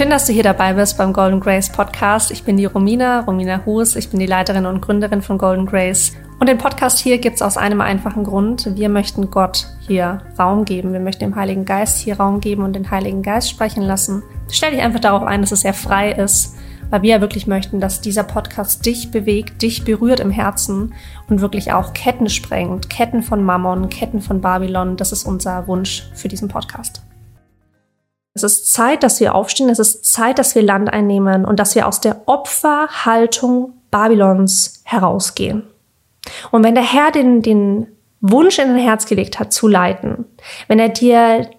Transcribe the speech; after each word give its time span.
Schön, 0.00 0.08
dass 0.08 0.24
du 0.24 0.32
hier 0.32 0.44
dabei 0.44 0.72
bist 0.72 0.96
beim 0.96 1.12
Golden 1.12 1.40
Grace 1.40 1.70
Podcast. 1.70 2.30
Ich 2.30 2.42
bin 2.42 2.56
die 2.56 2.64
Romina, 2.64 3.20
Romina 3.20 3.66
Hus. 3.66 3.96
Ich 3.96 4.08
bin 4.08 4.18
die 4.18 4.24
Leiterin 4.24 4.64
und 4.64 4.80
Gründerin 4.80 5.20
von 5.20 5.36
Golden 5.36 5.66
Grace. 5.66 6.12
Und 6.38 6.48
den 6.48 6.56
Podcast 6.56 7.00
hier 7.00 7.18
gibt's 7.18 7.42
aus 7.42 7.58
einem 7.58 7.82
einfachen 7.82 8.24
Grund. 8.24 8.78
Wir 8.78 8.88
möchten 8.88 9.30
Gott 9.30 9.66
hier 9.86 10.22
Raum 10.38 10.64
geben. 10.64 10.94
Wir 10.94 11.00
möchten 11.00 11.24
dem 11.24 11.36
Heiligen 11.36 11.66
Geist 11.66 11.98
hier 11.98 12.16
Raum 12.18 12.40
geben 12.40 12.62
und 12.62 12.72
den 12.72 12.90
Heiligen 12.90 13.20
Geist 13.20 13.50
sprechen 13.50 13.82
lassen. 13.82 14.22
Stell 14.50 14.70
dich 14.70 14.80
einfach 14.80 15.00
darauf 15.00 15.22
ein, 15.22 15.42
dass 15.42 15.52
es 15.52 15.60
sehr 15.60 15.74
frei 15.74 16.12
ist, 16.12 16.56
weil 16.88 17.02
wir 17.02 17.10
ja 17.10 17.20
wirklich 17.20 17.46
möchten, 17.46 17.78
dass 17.78 18.00
dieser 18.00 18.24
Podcast 18.24 18.86
dich 18.86 19.10
bewegt, 19.10 19.60
dich 19.60 19.84
berührt 19.84 20.20
im 20.20 20.30
Herzen 20.30 20.94
und 21.28 21.42
wirklich 21.42 21.74
auch 21.74 21.92
Ketten 21.92 22.30
sprengt. 22.30 22.88
Ketten 22.88 23.22
von 23.22 23.44
Mammon, 23.44 23.90
Ketten 23.90 24.22
von 24.22 24.40
Babylon. 24.40 24.96
Das 24.96 25.12
ist 25.12 25.24
unser 25.24 25.66
Wunsch 25.66 26.08
für 26.14 26.28
diesen 26.28 26.48
Podcast. 26.48 27.02
Es 28.34 28.42
ist 28.42 28.72
Zeit, 28.72 29.02
dass 29.02 29.20
wir 29.20 29.34
aufstehen. 29.34 29.68
Es 29.68 29.78
ist 29.78 30.04
Zeit, 30.04 30.38
dass 30.38 30.54
wir 30.54 30.62
Land 30.62 30.92
einnehmen 30.92 31.44
und 31.44 31.58
dass 31.58 31.74
wir 31.74 31.86
aus 31.86 32.00
der 32.00 32.22
Opferhaltung 32.26 33.74
Babylons 33.90 34.82
herausgehen. 34.84 35.64
Und 36.50 36.62
wenn 36.62 36.74
der 36.74 36.84
Herr 36.84 37.10
den, 37.10 37.42
den 37.42 37.88
Wunsch 38.20 38.58
in 38.58 38.68
dein 38.68 38.78
Herz 38.78 39.06
gelegt 39.06 39.40
hat, 39.40 39.52
zu 39.52 39.66
leiten, 39.66 40.26
wenn 40.68 40.78
er 40.78 40.90
dir 40.90 41.50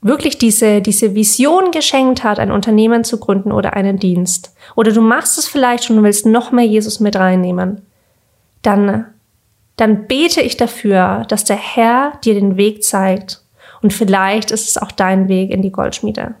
wirklich 0.00 0.38
diese, 0.38 0.80
diese 0.80 1.14
Vision 1.14 1.72
geschenkt 1.72 2.22
hat, 2.22 2.38
ein 2.38 2.52
Unternehmen 2.52 3.04
zu 3.04 3.18
gründen 3.18 3.52
oder 3.52 3.74
einen 3.74 3.98
Dienst, 3.98 4.54
oder 4.76 4.92
du 4.92 5.00
machst 5.00 5.38
es 5.38 5.48
vielleicht 5.48 5.84
schon 5.84 5.98
und 5.98 6.04
willst 6.04 6.24
noch 6.24 6.52
mehr 6.52 6.64
Jesus 6.64 7.00
mit 7.00 7.16
reinnehmen, 7.16 7.82
dann, 8.62 9.06
dann 9.76 10.06
bete 10.06 10.40
ich 10.40 10.56
dafür, 10.56 11.26
dass 11.28 11.44
der 11.44 11.56
Herr 11.56 12.12
dir 12.24 12.34
den 12.34 12.56
Weg 12.56 12.84
zeigt 12.84 13.42
und 13.82 13.92
vielleicht 13.92 14.50
ist 14.50 14.68
es 14.68 14.78
auch 14.78 14.92
dein 14.92 15.28
Weg 15.28 15.50
in 15.50 15.62
die 15.62 15.72
Goldschmiede. 15.72 16.34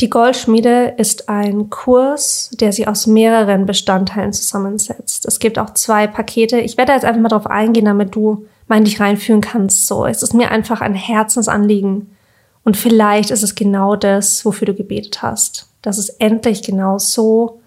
Die 0.00 0.10
Goldschmiede 0.10 0.94
ist 0.96 1.28
ein 1.28 1.70
Kurs, 1.70 2.50
der 2.52 2.72
sich 2.72 2.86
aus 2.86 3.08
mehreren 3.08 3.66
Bestandteilen 3.66 4.32
zusammensetzt. 4.32 5.26
Es 5.26 5.40
gibt 5.40 5.58
auch 5.58 5.74
zwei 5.74 6.06
Pakete. 6.06 6.60
Ich 6.60 6.76
werde 6.76 6.92
jetzt 6.92 7.04
einfach 7.04 7.20
mal 7.20 7.28
darauf 7.28 7.48
eingehen, 7.48 7.86
damit 7.86 8.14
du 8.14 8.46
mal 8.68 8.78
in 8.78 8.84
dich 8.84 9.00
reinführen 9.00 9.40
kannst. 9.40 9.88
So, 9.88 10.06
es 10.06 10.22
ist 10.22 10.34
mir 10.34 10.52
einfach 10.52 10.80
ein 10.82 10.94
Herzensanliegen. 10.94 12.14
Und 12.62 12.76
vielleicht 12.76 13.32
ist 13.32 13.42
es 13.42 13.56
genau 13.56 13.96
das, 13.96 14.44
wofür 14.44 14.66
du 14.66 14.74
gebetet 14.74 15.20
hast. 15.22 15.68
Dass 15.82 15.98
es 15.98 16.10
endlich 16.10 16.62
genau 16.62 16.98
so 16.98 17.60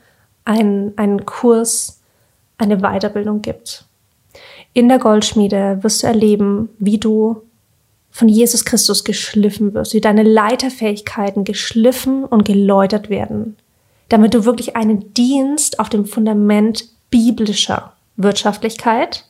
ein, 0.46 0.94
einen 0.96 1.26
Kurs, 1.26 2.00
eine 2.58 2.78
Weiterbildung 2.78 3.42
gibt. 3.42 3.86
In 4.74 4.88
der 4.88 5.00
Goldschmiede 5.00 5.80
wirst 5.82 6.04
du 6.04 6.08
erleben, 6.08 6.70
wie 6.80 6.98
du 6.98 7.42
von 8.12 8.28
Jesus 8.28 8.66
Christus 8.66 9.04
geschliffen 9.04 9.74
wirst, 9.74 9.94
wie 9.94 10.02
deine 10.02 10.24
Leiterfähigkeiten 10.24 11.46
geschliffen 11.46 12.26
und 12.26 12.46
geläutert 12.46 13.10
werden, 13.10 13.56
damit 14.10 14.34
du 14.34 14.46
wirklich 14.46 14.76
einen 14.76 15.14
Dienst 15.14 15.80
auf 15.80 15.90
dem 15.90 16.06
Fundament 16.06 16.90
biblischer 17.10 17.94
Wirtschaftlichkeit, 18.18 19.26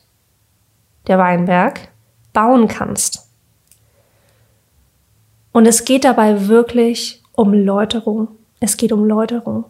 der 1.06 1.18
Weinberg, 1.18 1.88
bauen 2.32 2.68
kannst. 2.68 3.28
Und 5.52 5.66
es 5.66 5.84
geht 5.84 6.04
dabei 6.04 6.48
wirklich 6.48 7.22
um 7.32 7.52
Läuterung. 7.52 8.28
Es 8.60 8.76
geht 8.76 8.92
um 8.92 9.04
Läuterung. 9.04 9.64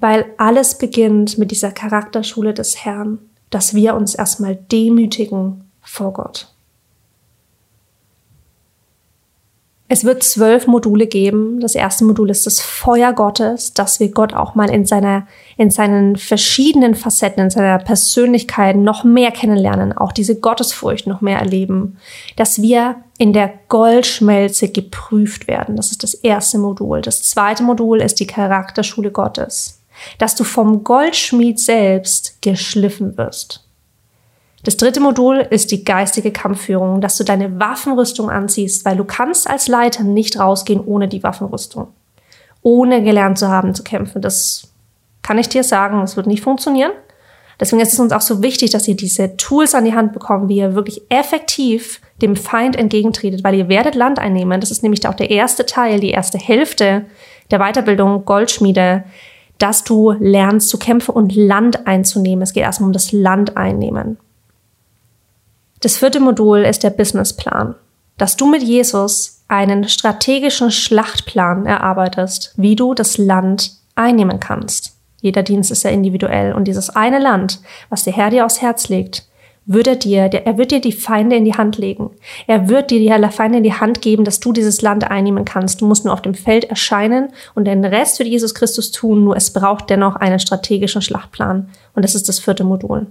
Weil 0.00 0.26
alles 0.38 0.78
beginnt 0.78 1.38
mit 1.38 1.50
dieser 1.50 1.72
Charakterschule 1.72 2.54
des 2.54 2.84
Herrn, 2.84 3.18
dass 3.50 3.74
wir 3.74 3.94
uns 3.94 4.14
erstmal 4.14 4.56
demütigen 4.56 5.64
vor 5.82 6.12
Gott. 6.12 6.48
Es 9.90 10.04
wird 10.04 10.22
zwölf 10.22 10.66
Module 10.66 11.06
geben. 11.06 11.60
Das 11.60 11.74
erste 11.74 12.04
Modul 12.04 12.28
ist 12.28 12.44
das 12.44 12.60
Feuer 12.60 13.14
Gottes, 13.14 13.72
dass 13.72 14.00
wir 14.00 14.10
Gott 14.10 14.34
auch 14.34 14.54
mal 14.54 14.68
in 14.68 14.84
seiner, 14.84 15.26
in 15.56 15.70
seinen 15.70 16.16
verschiedenen 16.16 16.94
Facetten, 16.94 17.44
in 17.44 17.50
seiner 17.50 17.78
Persönlichkeit 17.78 18.76
noch 18.76 19.02
mehr 19.02 19.30
kennenlernen, 19.30 19.96
auch 19.96 20.12
diese 20.12 20.38
Gottesfurcht 20.38 21.06
noch 21.06 21.22
mehr 21.22 21.38
erleben, 21.38 21.96
dass 22.36 22.60
wir 22.60 22.96
in 23.16 23.32
der 23.32 23.50
Goldschmelze 23.68 24.68
geprüft 24.68 25.48
werden. 25.48 25.76
Das 25.76 25.90
ist 25.90 26.02
das 26.02 26.12
erste 26.12 26.58
Modul. 26.58 27.00
Das 27.00 27.22
zweite 27.22 27.62
Modul 27.62 28.02
ist 28.02 28.20
die 28.20 28.26
Charakterschule 28.26 29.10
Gottes, 29.10 29.80
dass 30.18 30.34
du 30.34 30.44
vom 30.44 30.84
Goldschmied 30.84 31.58
selbst 31.58 32.42
geschliffen 32.42 33.16
wirst. 33.16 33.67
Das 34.64 34.76
dritte 34.76 35.00
Modul 35.00 35.36
ist 35.50 35.70
die 35.70 35.84
geistige 35.84 36.32
Kampfführung, 36.32 37.00
dass 37.00 37.16
du 37.16 37.24
deine 37.24 37.60
Waffenrüstung 37.60 38.28
anziehst, 38.28 38.84
weil 38.84 38.96
du 38.96 39.04
kannst 39.04 39.48
als 39.48 39.68
Leiter 39.68 40.02
nicht 40.02 40.38
rausgehen 40.38 40.80
ohne 40.84 41.08
die 41.08 41.22
Waffenrüstung. 41.22 41.88
Ohne 42.62 43.02
gelernt 43.02 43.38
zu 43.38 43.48
haben 43.48 43.74
zu 43.74 43.84
kämpfen. 43.84 44.20
Das 44.20 44.68
kann 45.22 45.38
ich 45.38 45.48
dir 45.48 45.62
sagen, 45.62 46.02
es 46.02 46.16
wird 46.16 46.26
nicht 46.26 46.42
funktionieren. 46.42 46.90
Deswegen 47.60 47.82
ist 47.82 47.92
es 47.92 48.00
uns 48.00 48.12
auch 48.12 48.20
so 48.20 48.42
wichtig, 48.42 48.70
dass 48.70 48.86
ihr 48.86 48.96
diese 48.96 49.36
Tools 49.36 49.74
an 49.74 49.84
die 49.84 49.94
Hand 49.94 50.12
bekommt, 50.12 50.48
wie 50.48 50.58
ihr 50.58 50.74
wirklich 50.74 51.02
effektiv 51.08 52.00
dem 52.22 52.36
Feind 52.36 52.76
entgegentretet, 52.76 53.42
weil 53.42 53.54
ihr 53.54 53.68
werdet 53.68 53.94
Land 53.94 54.18
einnehmen. 54.18 54.60
Das 54.60 54.70
ist 54.70 54.82
nämlich 54.82 55.06
auch 55.08 55.14
der 55.14 55.30
erste 55.30 55.66
Teil, 55.66 56.00
die 56.00 56.10
erste 56.10 56.38
Hälfte 56.38 57.06
der 57.50 57.58
Weiterbildung 57.58 58.24
Goldschmiede, 58.24 59.04
dass 59.58 59.82
du 59.82 60.12
lernst 60.12 60.68
zu 60.68 60.78
kämpfen 60.78 61.12
und 61.12 61.34
Land 61.34 61.86
einzunehmen. 61.86 62.42
Es 62.42 62.52
geht 62.52 62.62
erstmal 62.62 62.88
um 62.88 62.92
das 62.92 63.10
Land 63.10 63.56
einnehmen. 63.56 64.18
Das 65.80 65.96
vierte 65.96 66.18
Modul 66.18 66.60
ist 66.60 66.82
der 66.82 66.90
Businessplan, 66.90 67.74
dass 68.16 68.36
du 68.36 68.46
mit 68.46 68.62
Jesus 68.62 69.44
einen 69.46 69.88
strategischen 69.88 70.70
Schlachtplan 70.70 71.66
erarbeitest, 71.66 72.52
wie 72.56 72.74
du 72.74 72.94
das 72.94 73.16
Land 73.16 73.72
einnehmen 73.94 74.40
kannst. 74.40 74.96
Jeder 75.20 75.42
Dienst 75.42 75.70
ist 75.70 75.84
ja 75.84 75.90
individuell 75.90 76.52
und 76.52 76.66
dieses 76.66 76.90
eine 76.90 77.18
Land, 77.18 77.60
was 77.90 78.04
der 78.04 78.12
Herr 78.12 78.30
dir 78.30 78.44
aufs 78.44 78.60
Herz 78.60 78.88
legt, 78.88 79.28
wird 79.66 79.86
er 79.86 79.96
dir, 79.96 80.30
er 80.32 80.56
wird 80.56 80.70
dir 80.70 80.80
die 80.80 80.92
Feinde 80.92 81.36
in 81.36 81.44
die 81.44 81.54
Hand 81.54 81.76
legen. 81.76 82.10
Er 82.46 82.70
wird 82.70 82.90
dir 82.90 82.98
die 82.98 83.30
Feinde 83.30 83.58
in 83.58 83.64
die 83.64 83.74
Hand 83.74 84.00
geben, 84.00 84.24
dass 84.24 84.40
du 84.40 84.52
dieses 84.52 84.80
Land 84.80 85.08
einnehmen 85.10 85.44
kannst. 85.44 85.82
Du 85.82 85.86
musst 85.86 86.06
nur 86.06 86.14
auf 86.14 86.22
dem 86.22 86.34
Feld 86.34 86.64
erscheinen 86.64 87.28
und 87.54 87.66
den 87.66 87.84
Rest 87.84 88.18
wird 88.18 88.30
Jesus 88.30 88.54
Christus 88.54 88.90
tun. 88.92 89.24
Nur 89.24 89.36
es 89.36 89.52
braucht 89.52 89.90
dennoch 89.90 90.16
einen 90.16 90.38
strategischen 90.38 91.02
Schlachtplan. 91.02 91.68
Und 91.94 92.02
das 92.02 92.14
ist 92.14 92.30
das 92.30 92.38
vierte 92.38 92.64
Modul. 92.64 93.08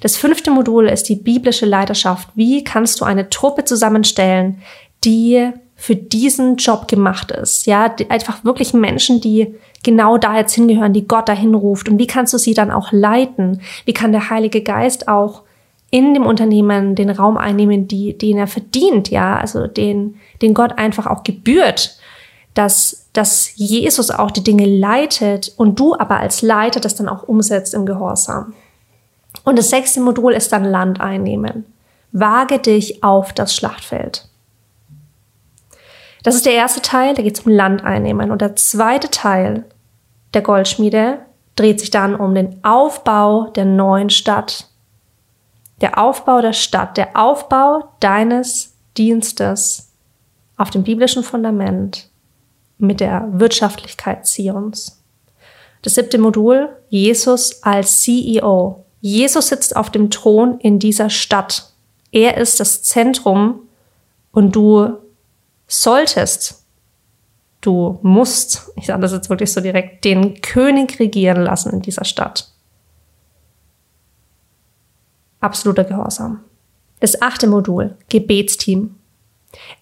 Das 0.00 0.16
fünfte 0.16 0.50
Modul 0.50 0.88
ist 0.88 1.08
die 1.08 1.16
biblische 1.16 1.66
Leiterschaft. 1.66 2.28
Wie 2.34 2.64
kannst 2.64 3.00
du 3.00 3.04
eine 3.04 3.30
Truppe 3.30 3.64
zusammenstellen, 3.64 4.62
die 5.04 5.50
für 5.76 5.96
diesen 5.96 6.56
Job 6.56 6.88
gemacht 6.88 7.30
ist? 7.30 7.66
Ja, 7.66 7.94
einfach 8.08 8.44
wirklich 8.44 8.74
Menschen, 8.74 9.20
die 9.20 9.54
genau 9.82 10.18
da 10.18 10.38
jetzt 10.38 10.54
hingehören, 10.54 10.92
die 10.92 11.06
Gott 11.06 11.28
dahin 11.28 11.54
ruft. 11.54 11.88
Und 11.88 11.98
wie 11.98 12.06
kannst 12.06 12.32
du 12.32 12.38
sie 12.38 12.54
dann 12.54 12.70
auch 12.70 12.92
leiten? 12.92 13.60
Wie 13.84 13.92
kann 13.92 14.12
der 14.12 14.30
Heilige 14.30 14.62
Geist 14.62 15.08
auch 15.08 15.42
in 15.90 16.12
dem 16.12 16.26
Unternehmen 16.26 16.96
den 16.96 17.10
Raum 17.10 17.36
einnehmen, 17.36 17.86
die, 17.86 18.18
den 18.18 18.36
er 18.36 18.48
verdient, 18.48 19.10
ja, 19.10 19.36
also 19.36 19.68
den, 19.68 20.16
den 20.42 20.52
Gott 20.52 20.76
einfach 20.76 21.06
auch 21.06 21.22
gebührt, 21.22 21.98
dass, 22.54 23.06
dass 23.12 23.52
Jesus 23.54 24.10
auch 24.10 24.32
die 24.32 24.42
Dinge 24.42 24.66
leitet 24.66 25.52
und 25.56 25.78
du 25.78 25.94
aber 25.94 26.18
als 26.18 26.42
Leiter 26.42 26.80
das 26.80 26.96
dann 26.96 27.08
auch 27.08 27.22
umsetzt 27.22 27.74
im 27.74 27.86
Gehorsam. 27.86 28.54
Und 29.44 29.58
das 29.58 29.70
sechste 29.70 30.00
Modul 30.00 30.32
ist 30.32 30.52
dann 30.52 30.64
Land 30.64 31.00
einnehmen. 31.00 31.66
Wage 32.12 32.58
dich 32.58 33.04
auf 33.04 33.32
das 33.32 33.54
Schlachtfeld. 33.54 34.28
Das 36.22 36.34
ist 36.34 36.46
der 36.46 36.54
erste 36.54 36.80
Teil, 36.80 37.14
da 37.14 37.22
geht 37.22 37.38
es 37.38 37.44
um 37.44 37.52
Land 37.52 37.84
einnehmen. 37.84 38.30
Und 38.30 38.40
der 38.40 38.56
zweite 38.56 39.10
Teil 39.10 39.64
der 40.32 40.42
Goldschmiede 40.42 41.18
dreht 41.54 41.80
sich 41.80 41.90
dann 41.90 42.16
um 42.16 42.34
den 42.34 42.64
Aufbau 42.64 43.50
der 43.50 43.66
neuen 43.66 44.10
Stadt. 44.10 44.68
Der 45.80 45.98
Aufbau 45.98 46.40
der 46.40 46.54
Stadt, 46.54 46.96
der 46.96 47.16
Aufbau 47.16 47.90
deines 48.00 48.74
Dienstes 48.96 49.92
auf 50.56 50.70
dem 50.70 50.82
biblischen 50.82 51.22
Fundament 51.22 52.08
mit 52.78 53.00
der 53.00 53.28
Wirtschaftlichkeit 53.32 54.26
Zions. 54.26 55.02
Das 55.82 55.96
siebte 55.96 56.18
Modul, 56.18 56.70
Jesus 56.88 57.62
als 57.62 58.00
CEO, 58.00 58.83
Jesus 59.04 59.48
sitzt 59.48 59.76
auf 59.76 59.90
dem 59.90 60.08
Thron 60.08 60.58
in 60.60 60.78
dieser 60.78 61.10
Stadt. 61.10 61.74
Er 62.10 62.38
ist 62.38 62.58
das 62.58 62.82
Zentrum 62.82 63.60
und 64.32 64.56
du 64.56 64.94
solltest, 65.66 66.64
du 67.60 67.98
musst, 68.00 68.70
ich 68.76 68.86
sage 68.86 69.02
das 69.02 69.12
jetzt 69.12 69.28
wirklich 69.28 69.52
so 69.52 69.60
direkt, 69.60 70.06
den 70.06 70.40
König 70.40 70.98
regieren 71.00 71.42
lassen 71.42 71.74
in 71.74 71.82
dieser 71.82 72.06
Stadt. 72.06 72.50
Absoluter 75.38 75.84
Gehorsam. 75.84 76.40
Das 77.00 77.20
achte 77.20 77.46
Modul, 77.46 77.98
Gebetsteam. 78.08 78.94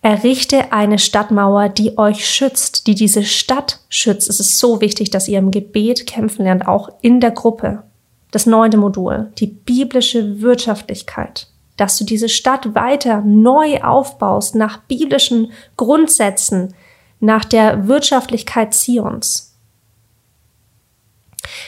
Errichte 0.01 0.73
eine 0.73 0.99
Stadtmauer, 0.99 1.69
die 1.69 1.97
euch 1.97 2.29
schützt, 2.29 2.89
die 2.89 2.97
diese 2.97 3.23
Stadt 3.23 3.79
schützt. 3.89 4.29
Es 4.29 4.41
ist 4.41 4.59
so 4.59 4.81
wichtig, 4.81 5.11
dass 5.11 5.29
ihr 5.29 5.39
im 5.39 5.53
Gebet 5.53 6.09
kämpfen 6.09 6.43
lernt, 6.43 6.67
auch 6.67 6.89
in 7.03 7.21
der 7.21 7.31
Gruppe. 7.31 7.85
Das 8.33 8.47
neunte 8.47 8.79
Modul, 8.79 9.31
die 9.39 9.47
biblische 9.47 10.41
Wirtschaftlichkeit, 10.41 11.47
dass 11.77 11.97
du 11.99 12.05
diese 12.05 12.29
Stadt 12.29 12.75
weiter 12.75 13.21
neu 13.21 13.81
aufbaust 13.83 14.57
nach 14.57 14.79
biblischen 14.79 15.53
Grundsätzen, 15.77 16.75
nach 17.21 17.45
der 17.45 17.87
Wirtschaftlichkeit 17.87 18.75
Zions. 18.75 19.55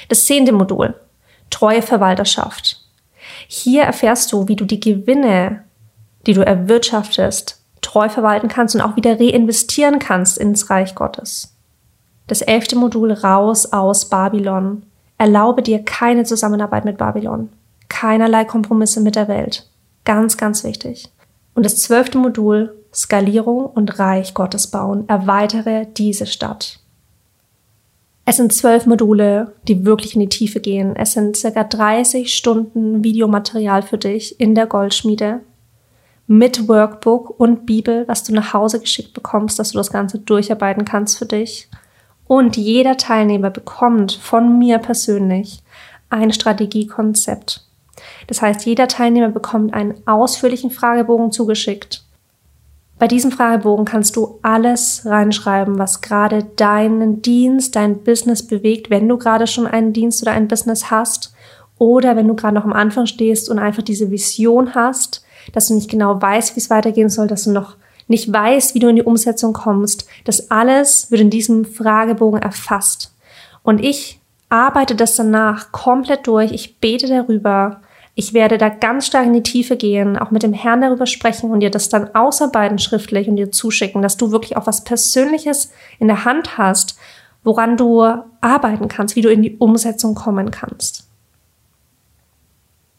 Das 0.09 0.27
zehnte 0.27 0.53
Modul, 0.53 0.95
treue 1.51 1.83
Verwalterschaft. 1.83 2.81
Hier 3.47 3.83
erfährst 3.83 4.33
du, 4.33 4.49
wie 4.49 4.57
du 4.57 4.65
die 4.65 4.81
Gewinne, 4.81 5.65
die 6.27 6.33
du 6.33 6.45
erwirtschaftest, 6.45 7.63
treu 7.83 8.09
verwalten 8.09 8.49
kannst 8.49 8.75
und 8.75 8.81
auch 8.81 8.97
wieder 8.97 9.21
reinvestieren 9.21 9.99
kannst 9.99 10.39
ins 10.39 10.71
Reich 10.71 10.95
Gottes. 10.95 11.55
Das 12.27 12.41
elfte 12.41 12.77
Modul 12.77 13.13
raus 13.13 13.73
aus 13.73 14.09
Babylon. 14.09 14.85
Erlaube 15.19 15.63
dir 15.63 15.85
keine 15.85 16.25
Zusammenarbeit 16.25 16.85
mit 16.85 16.99
Babylon. 16.99 17.51
Keinerlei 17.89 18.45
Kompromisse 18.45 19.01
mit 19.01 19.17
der 19.17 19.29
Welt. 19.29 19.69
Ganz, 20.05 20.37
ganz 20.37 20.65
wichtig. 20.65 21.11
Und 21.55 21.65
das 21.65 21.81
zwölfte 21.81 22.19
Modul 22.19 22.75
Skalierung 22.95 23.67
und 23.67 23.99
Reich 23.99 24.35
Gottes 24.35 24.69
bauen. 24.69 25.05
Erweitere 25.09 25.87
diese 25.97 26.27
Stadt. 26.27 26.79
Es 28.25 28.37
sind 28.37 28.53
zwölf 28.53 28.87
Module, 28.87 29.53
die 29.69 29.85
wirklich 29.85 30.15
in 30.15 30.21
die 30.21 30.29
Tiefe 30.29 30.61
gehen. 30.61 30.97
Es 30.97 31.13
sind 31.13 31.37
circa 31.37 31.65
30 31.65 32.35
Stunden 32.35 33.05
Videomaterial 33.05 33.83
für 33.83 33.99
dich 33.99 34.41
in 34.41 34.55
der 34.55 34.67
Goldschmiede 34.67 35.41
mit 36.27 36.69
Workbook 36.69 37.39
und 37.39 37.67
Bibel, 37.67 38.09
was 38.09 38.25
du 38.25 38.33
nach 38.33 38.55
Hause 38.55 38.81
geschickt 38.81 39.13
bekommst, 39.13 39.59
dass 39.59 39.73
du 39.73 39.79
das 39.79 39.91
Ganze 39.91 40.19
durcharbeiten 40.19 40.87
kannst 40.87 41.19
für 41.19 41.27
dich. 41.27 41.69
Und 42.27 42.57
jeder 42.57 42.97
Teilnehmer 42.97 43.51
bekommt 43.51 44.13
von 44.13 44.59
mir 44.59 44.79
persönlich 44.79 45.61
ein 46.11 46.33
Strategiekonzept. 46.33 47.67
Das 48.27 48.43
heißt, 48.43 48.65
jeder 48.67 48.89
Teilnehmer 48.89 49.29
bekommt 49.29 49.75
einen 49.75 49.95
ausführlichen 50.07 50.71
Fragebogen 50.71 51.33
zugeschickt. 51.33 52.05
Bei 52.99 53.09
diesem 53.09 53.33
Fragebogen 53.33 53.85
kannst 53.85 54.17
du 54.17 54.39
alles 54.43 55.03
reinschreiben, 55.05 55.79
was 55.79 56.01
gerade 56.01 56.45
deinen 56.57 57.23
Dienst, 57.23 57.75
dein 57.77 58.03
Business 58.03 58.47
bewegt, 58.47 58.89
wenn 58.89 59.09
du 59.09 59.19
gerade 59.19 59.47
schon 59.47 59.67
einen 59.67 59.93
Dienst 59.93 60.23
oder 60.23 60.33
ein 60.33 60.49
Business 60.49 60.91
hast 60.91 61.35
oder 61.77 62.17
wenn 62.17 62.29
du 62.29 62.35
gerade 62.35 62.55
noch 62.55 62.65
am 62.65 62.73
Anfang 62.73 63.07
stehst 63.07 63.51
und 63.51 63.59
einfach 63.59 63.83
diese 63.83 64.11
Vision 64.11 64.75
hast, 64.75 65.25
dass 65.53 65.67
du 65.67 65.75
nicht 65.75 65.91
genau 65.91 66.23
weißt, 66.23 66.55
wie 66.55 66.61
es 66.61 66.71
weitergehen 66.71 67.09
soll, 67.09 67.27
dass 67.27 67.45
du 67.45 67.51
noch 67.51 67.77
nicht 68.07 68.33
weißt, 68.33 68.75
wie 68.75 68.79
du 68.79 68.89
in 68.89 68.97
die 68.97 69.03
Umsetzung 69.03 69.53
kommst. 69.53 70.07
Das 70.25 70.51
alles 70.51 71.11
wird 71.11 71.21
in 71.21 71.31
diesem 71.31 71.65
Fragebogen 71.65 72.41
erfasst. 72.41 73.15
Und 73.63 73.83
ich 73.83 74.21
arbeite 74.49 74.95
das 74.95 75.17
danach 75.17 75.73
komplett 75.73 76.27
durch. 76.27 76.53
Ich 76.53 76.79
bete 76.79 77.09
darüber. 77.09 77.81
Ich 78.15 78.33
werde 78.33 78.59
da 78.59 78.69
ganz 78.69 79.07
stark 79.07 79.27
in 79.27 79.33
die 79.33 79.43
Tiefe 79.43 79.77
gehen, 79.77 80.17
auch 80.17 80.31
mit 80.31 80.45
dem 80.45 80.53
Herrn 80.53 80.83
darüber 80.83 81.07
sprechen 81.07 81.51
und 81.51 81.61
dir 81.61 81.71
das 81.71 81.89
dann 81.89 82.15
ausarbeiten 82.15 82.79
schriftlich 82.79 83.29
und 83.29 83.37
dir 83.37 83.51
zuschicken, 83.51 84.03
dass 84.03 84.17
du 84.17 84.31
wirklich 84.31 84.57
auch 84.57 84.69
was 84.69 84.85
Persönliches 84.85 85.73
in 85.99 86.07
der 86.07 86.25
Hand 86.25 86.57
hast, 86.57 86.97
woran 87.43 87.77
du 87.77 88.05
arbeiten 88.41 88.87
kannst, 88.87 89.17
wie 89.17 89.21
du 89.21 89.31
in 89.31 89.43
die 89.43 89.57
Umsetzung 89.57 90.15
kommen 90.15 90.53
kannst. 90.53 91.09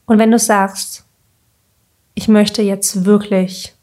Und 0.06 0.19
wenn 0.19 0.31
du 0.31 0.40
sagst, 0.40 1.06
ich 2.13 2.28
möchte 2.28 2.62
jetzt 2.62 3.06
wirklich 3.06 3.75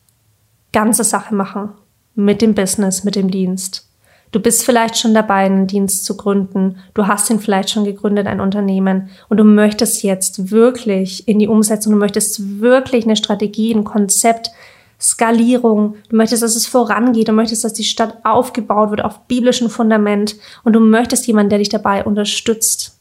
ganze 0.73 1.05
Sache 1.05 1.35
machen 1.35 1.71
mit 2.15 2.43
dem 2.43 2.55
Business, 2.55 3.05
mit 3.05 3.17
dem 3.17 3.31
Dienst. 3.31 3.89
Du 4.33 4.41
bist 4.41 4.65
vielleicht 4.65 4.97
schon 4.97 5.13
dabei, 5.13 5.45
einen 5.45 5.67
Dienst 5.67 6.07
zu 6.07 6.17
gründen. 6.17 6.79
Du 6.95 7.07
hast 7.07 7.29
ihn 7.29 7.39
vielleicht 7.39 7.69
schon 7.69 7.85
gegründet, 7.85 8.27
ein 8.27 8.41
Unternehmen. 8.41 9.11
Und 9.29 9.37
du 9.37 9.45
möchtest 9.45 10.03
jetzt 10.03 10.51
wirklich 10.51 11.29
in 11.29 11.39
die 11.39 11.49
Umsetzung, 11.49 11.93
du 11.93 11.99
möchtest 11.99 12.61
wirklich 12.61 13.05
eine 13.05 13.17
Strategie, 13.17 13.75
ein 13.75 13.85
Konzept, 13.85 14.51
Skalierung. 14.99 15.97
Du 16.09 16.17
möchtest, 16.17 16.43
dass 16.43 16.57
es 16.57 16.67
vorangeht. 16.67 17.29
Du 17.29 17.33
möchtest, 17.33 17.65
dass 17.65 17.75
die 17.75 17.85
Stadt 17.85 18.25
aufgebaut 18.25 18.91
wird 18.91 19.05
auf 19.05 19.27
biblischem 19.27 19.69
Fundament. 19.69 20.37
Und 20.65 20.73
du 20.73 20.81
möchtest 20.81 21.27
jemanden, 21.27 21.51
der 21.51 21.59
dich 21.59 21.69
dabei 21.69 22.03
unterstützt. 22.03 22.99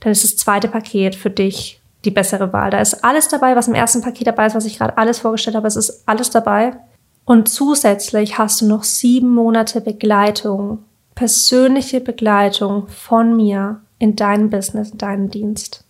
Dann 0.00 0.12
ist 0.12 0.24
das 0.24 0.36
zweite 0.38 0.68
Paket 0.68 1.14
für 1.14 1.30
dich 1.30 1.79
die 2.04 2.10
bessere 2.10 2.52
Wahl. 2.52 2.70
Da 2.70 2.80
ist 2.80 3.04
alles 3.04 3.28
dabei, 3.28 3.56
was 3.56 3.68
im 3.68 3.74
ersten 3.74 4.00
Paket 4.00 4.26
dabei 4.26 4.46
ist, 4.46 4.54
was 4.54 4.64
ich 4.64 4.78
gerade 4.78 4.96
alles 4.96 5.18
vorgestellt 5.18 5.56
habe. 5.56 5.66
Es 5.66 5.76
ist 5.76 6.02
alles 6.06 6.30
dabei. 6.30 6.76
Und 7.24 7.48
zusätzlich 7.48 8.38
hast 8.38 8.60
du 8.60 8.66
noch 8.66 8.84
sieben 8.84 9.34
Monate 9.34 9.80
Begleitung, 9.80 10.78
persönliche 11.14 12.00
Begleitung 12.00 12.88
von 12.88 13.36
mir 13.36 13.80
in 13.98 14.16
deinem 14.16 14.50
Business, 14.50 14.90
in 14.90 14.98
deinem 14.98 15.30
Dienst. 15.30 15.84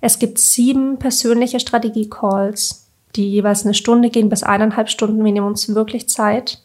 Es 0.00 0.18
gibt 0.18 0.38
sieben 0.38 0.98
persönliche 0.98 1.60
Strategie-Calls, 1.60 2.88
die 3.16 3.30
jeweils 3.30 3.64
eine 3.64 3.74
Stunde 3.74 4.10
gehen 4.10 4.28
bis 4.28 4.42
eineinhalb 4.42 4.88
Stunden. 4.88 5.24
Wir 5.24 5.32
nehmen 5.32 5.46
uns 5.46 5.74
wirklich 5.74 6.08
Zeit. 6.08 6.60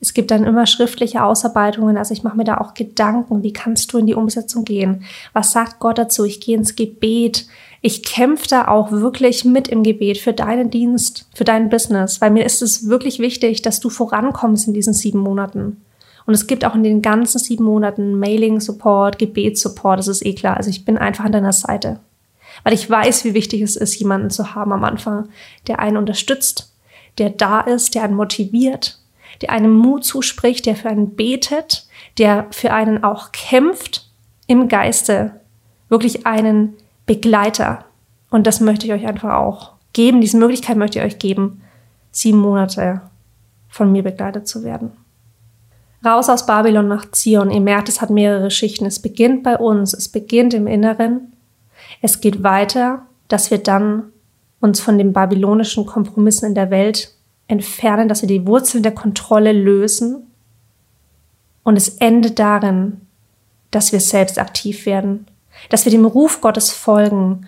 Es 0.00 0.14
gibt 0.14 0.32
dann 0.32 0.44
immer 0.44 0.66
schriftliche 0.66 1.22
Ausarbeitungen. 1.22 1.96
Also 1.96 2.12
ich 2.12 2.24
mache 2.24 2.36
mir 2.36 2.44
da 2.44 2.58
auch 2.58 2.74
Gedanken. 2.74 3.42
Wie 3.44 3.52
kannst 3.52 3.92
du 3.92 3.98
in 3.98 4.06
die 4.06 4.14
Umsetzung 4.14 4.64
gehen? 4.64 5.04
Was 5.32 5.52
sagt 5.52 5.78
Gott 5.78 5.98
dazu? 5.98 6.24
Ich 6.24 6.40
gehe 6.40 6.56
ins 6.56 6.74
Gebet 6.74 7.46
ich 7.84 8.04
kämpfe 8.04 8.46
da 8.48 8.68
auch 8.68 8.92
wirklich 8.92 9.44
mit 9.44 9.66
im 9.66 9.82
Gebet 9.82 10.18
für 10.18 10.32
deinen 10.32 10.70
Dienst, 10.70 11.28
für 11.34 11.42
dein 11.42 11.68
Business, 11.68 12.20
weil 12.20 12.30
mir 12.30 12.46
ist 12.46 12.62
es 12.62 12.88
wirklich 12.88 13.18
wichtig, 13.18 13.60
dass 13.60 13.80
du 13.80 13.90
vorankommst 13.90 14.68
in 14.68 14.72
diesen 14.72 14.94
sieben 14.94 15.18
Monaten. 15.18 15.82
Und 16.24 16.34
es 16.34 16.46
gibt 16.46 16.64
auch 16.64 16.76
in 16.76 16.84
den 16.84 17.02
ganzen 17.02 17.40
sieben 17.40 17.64
Monaten 17.64 18.20
Mailing-Support, 18.20 19.18
Gebetssupport, 19.18 19.98
das 19.98 20.06
ist 20.06 20.24
eh 20.24 20.34
klar. 20.34 20.56
Also 20.56 20.70
ich 20.70 20.84
bin 20.84 20.96
einfach 20.96 21.24
an 21.24 21.32
deiner 21.32 21.52
Seite. 21.52 21.98
Weil 22.62 22.74
ich 22.74 22.88
weiß, 22.88 23.24
wie 23.24 23.34
wichtig 23.34 23.60
es 23.62 23.74
ist, 23.74 23.98
jemanden 23.98 24.30
zu 24.30 24.54
haben 24.54 24.72
am 24.72 24.84
Anfang, 24.84 25.28
der 25.66 25.80
einen 25.80 25.96
unterstützt, 25.96 26.72
der 27.18 27.30
da 27.30 27.60
ist, 27.62 27.96
der 27.96 28.04
einen 28.04 28.14
motiviert, 28.14 29.00
der 29.40 29.50
einem 29.50 29.74
Mut 29.74 30.04
zuspricht, 30.04 30.66
der 30.66 30.76
für 30.76 30.88
einen 30.88 31.16
betet, 31.16 31.88
der 32.18 32.46
für 32.52 32.72
einen 32.72 33.02
auch 33.02 33.32
kämpft 33.32 34.08
im 34.46 34.68
Geiste, 34.68 35.40
wirklich 35.88 36.26
einen 36.26 36.74
Begleiter. 37.06 37.84
Und 38.30 38.46
das 38.46 38.60
möchte 38.60 38.86
ich 38.86 38.92
euch 38.92 39.06
einfach 39.06 39.34
auch 39.34 39.72
geben. 39.92 40.20
Diese 40.20 40.38
Möglichkeit 40.38 40.76
möchte 40.76 40.98
ich 40.98 41.04
euch 41.04 41.18
geben, 41.18 41.62
sieben 42.10 42.38
Monate 42.38 43.02
von 43.68 43.90
mir 43.90 44.02
begleitet 44.02 44.46
zu 44.46 44.64
werden. 44.64 44.92
Raus 46.04 46.28
aus 46.28 46.46
Babylon 46.46 46.88
nach 46.88 47.10
Zion. 47.12 47.50
Ihr 47.50 47.60
merkt, 47.60 47.88
es 47.88 48.00
hat 48.00 48.10
mehrere 48.10 48.50
Schichten. 48.50 48.86
Es 48.86 49.00
beginnt 49.00 49.42
bei 49.42 49.56
uns. 49.56 49.94
Es 49.94 50.08
beginnt 50.08 50.52
im 50.52 50.66
Inneren. 50.66 51.32
Es 52.00 52.20
geht 52.20 52.42
weiter, 52.42 53.06
dass 53.28 53.50
wir 53.50 53.58
dann 53.58 54.04
uns 54.60 54.80
von 54.80 54.98
den 54.98 55.12
babylonischen 55.12 55.86
Kompromissen 55.86 56.48
in 56.48 56.54
der 56.54 56.70
Welt 56.70 57.14
entfernen, 57.48 58.08
dass 58.08 58.22
wir 58.22 58.28
die 58.28 58.46
Wurzeln 58.46 58.82
der 58.82 58.92
Kontrolle 58.92 59.52
lösen. 59.52 60.26
Und 61.62 61.76
es 61.76 61.88
endet 61.98 62.38
darin, 62.38 63.00
dass 63.70 63.92
wir 63.92 64.00
selbst 64.00 64.38
aktiv 64.38 64.86
werden, 64.86 65.26
dass 65.68 65.84
wir 65.84 65.92
dem 65.92 66.04
Ruf 66.04 66.40
Gottes 66.40 66.70
folgen, 66.70 67.46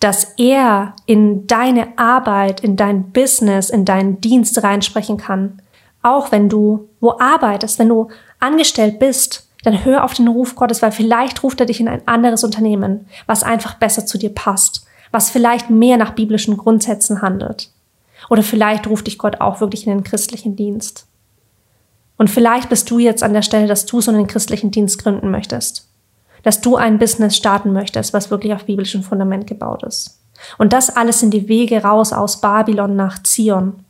dass 0.00 0.34
er 0.38 0.94
in 1.04 1.46
deine 1.46 1.98
Arbeit, 1.98 2.60
in 2.60 2.76
dein 2.76 3.12
Business, 3.12 3.68
in 3.68 3.84
deinen 3.84 4.20
Dienst 4.20 4.62
reinsprechen 4.62 5.18
kann. 5.18 5.60
Auch 6.02 6.32
wenn 6.32 6.48
du 6.48 6.88
wo 7.00 7.18
arbeitest, 7.18 7.78
wenn 7.78 7.90
du 7.90 8.08
angestellt 8.38 8.98
bist, 8.98 9.48
dann 9.62 9.84
hör 9.84 10.04
auf 10.04 10.14
den 10.14 10.28
Ruf 10.28 10.56
Gottes, 10.56 10.80
weil 10.80 10.92
vielleicht 10.92 11.42
ruft 11.42 11.60
er 11.60 11.66
dich 11.66 11.80
in 11.80 11.88
ein 11.88 12.08
anderes 12.08 12.44
Unternehmen, 12.44 13.06
was 13.26 13.42
einfach 13.42 13.74
besser 13.74 14.06
zu 14.06 14.16
dir 14.16 14.34
passt, 14.34 14.86
was 15.10 15.28
vielleicht 15.28 15.68
mehr 15.68 15.98
nach 15.98 16.12
biblischen 16.12 16.56
Grundsätzen 16.56 17.20
handelt. 17.20 17.70
Oder 18.30 18.42
vielleicht 18.42 18.86
ruft 18.86 19.06
dich 19.06 19.18
Gott 19.18 19.42
auch 19.42 19.60
wirklich 19.60 19.86
in 19.86 19.92
den 19.92 20.04
christlichen 20.04 20.56
Dienst. 20.56 21.06
Und 22.16 22.28
vielleicht 22.28 22.70
bist 22.70 22.90
du 22.90 22.98
jetzt 22.98 23.22
an 23.22 23.34
der 23.34 23.42
Stelle, 23.42 23.66
dass 23.66 23.84
du 23.84 24.00
so 24.00 24.10
einen 24.10 24.26
christlichen 24.26 24.70
Dienst 24.70 25.02
gründen 25.02 25.30
möchtest 25.30 25.89
dass 26.42 26.60
du 26.60 26.76
ein 26.76 26.98
Business 26.98 27.36
starten 27.36 27.72
möchtest, 27.72 28.12
was 28.12 28.30
wirklich 28.30 28.54
auf 28.54 28.64
biblischem 28.64 29.02
Fundament 29.02 29.46
gebaut 29.46 29.82
ist. 29.82 30.20
Und 30.58 30.72
das 30.72 30.96
alles 30.96 31.20
sind 31.20 31.34
die 31.34 31.48
Wege 31.48 31.82
raus 31.82 32.12
aus 32.12 32.40
Babylon 32.40 32.96
nach 32.96 33.22
Zion. 33.22 33.84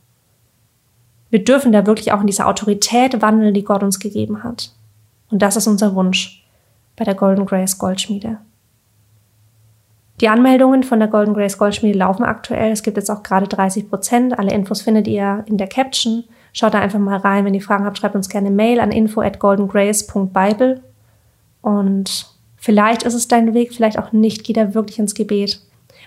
Wir 1.29 1.43
dürfen 1.43 1.71
da 1.71 1.85
wirklich 1.85 2.11
auch 2.11 2.21
in 2.21 2.27
dieser 2.27 2.47
Autorität 2.47 3.21
wandeln, 3.21 3.53
die 3.53 3.63
Gott 3.63 3.83
uns 3.83 3.99
gegeben 3.99 4.43
hat. 4.43 4.71
Und 5.29 5.41
das 5.41 5.55
ist 5.55 5.67
unser 5.67 5.95
Wunsch 5.95 6.45
bei 6.97 7.05
der 7.05 7.15
Golden 7.15 7.45
Grace 7.45 7.77
Goldschmiede. 7.77 8.37
Die 10.19 10.29
Anmeldungen 10.29 10.83
von 10.83 10.99
der 10.99 11.07
Golden 11.07 11.33
Grace 11.33 11.57
Goldschmiede 11.57 11.97
laufen 11.97 12.23
aktuell. 12.23 12.71
Es 12.71 12.83
gibt 12.83 12.97
jetzt 12.97 13.09
auch 13.09 13.23
gerade 13.23 13.47
30 13.47 13.89
Prozent. 13.89 14.37
Alle 14.37 14.51
Infos 14.51 14.81
findet 14.81 15.07
ihr 15.07 15.43
in 15.47 15.57
der 15.57 15.67
Caption. 15.67 16.25
Schaut 16.53 16.73
da 16.73 16.79
einfach 16.79 16.99
mal 16.99 17.17
rein. 17.17 17.45
Wenn 17.45 17.55
ihr 17.55 17.61
Fragen 17.61 17.85
habt, 17.85 17.97
schreibt 17.97 18.15
uns 18.15 18.29
gerne 18.29 18.51
Mail 18.51 18.79
an 18.81 18.91
info 18.91 19.21
at 19.21 19.39
goldengrace.bible. 19.39 20.81
Und 21.61 22.30
Vielleicht 22.63 23.01
ist 23.01 23.15
es 23.15 23.27
dein 23.27 23.55
Weg, 23.55 23.73
vielleicht 23.73 23.97
auch 23.97 24.11
nicht. 24.11 24.43
Geh 24.43 24.53
da 24.53 24.75
wirklich 24.75 24.99
ins 24.99 25.15
Gebet. 25.15 25.59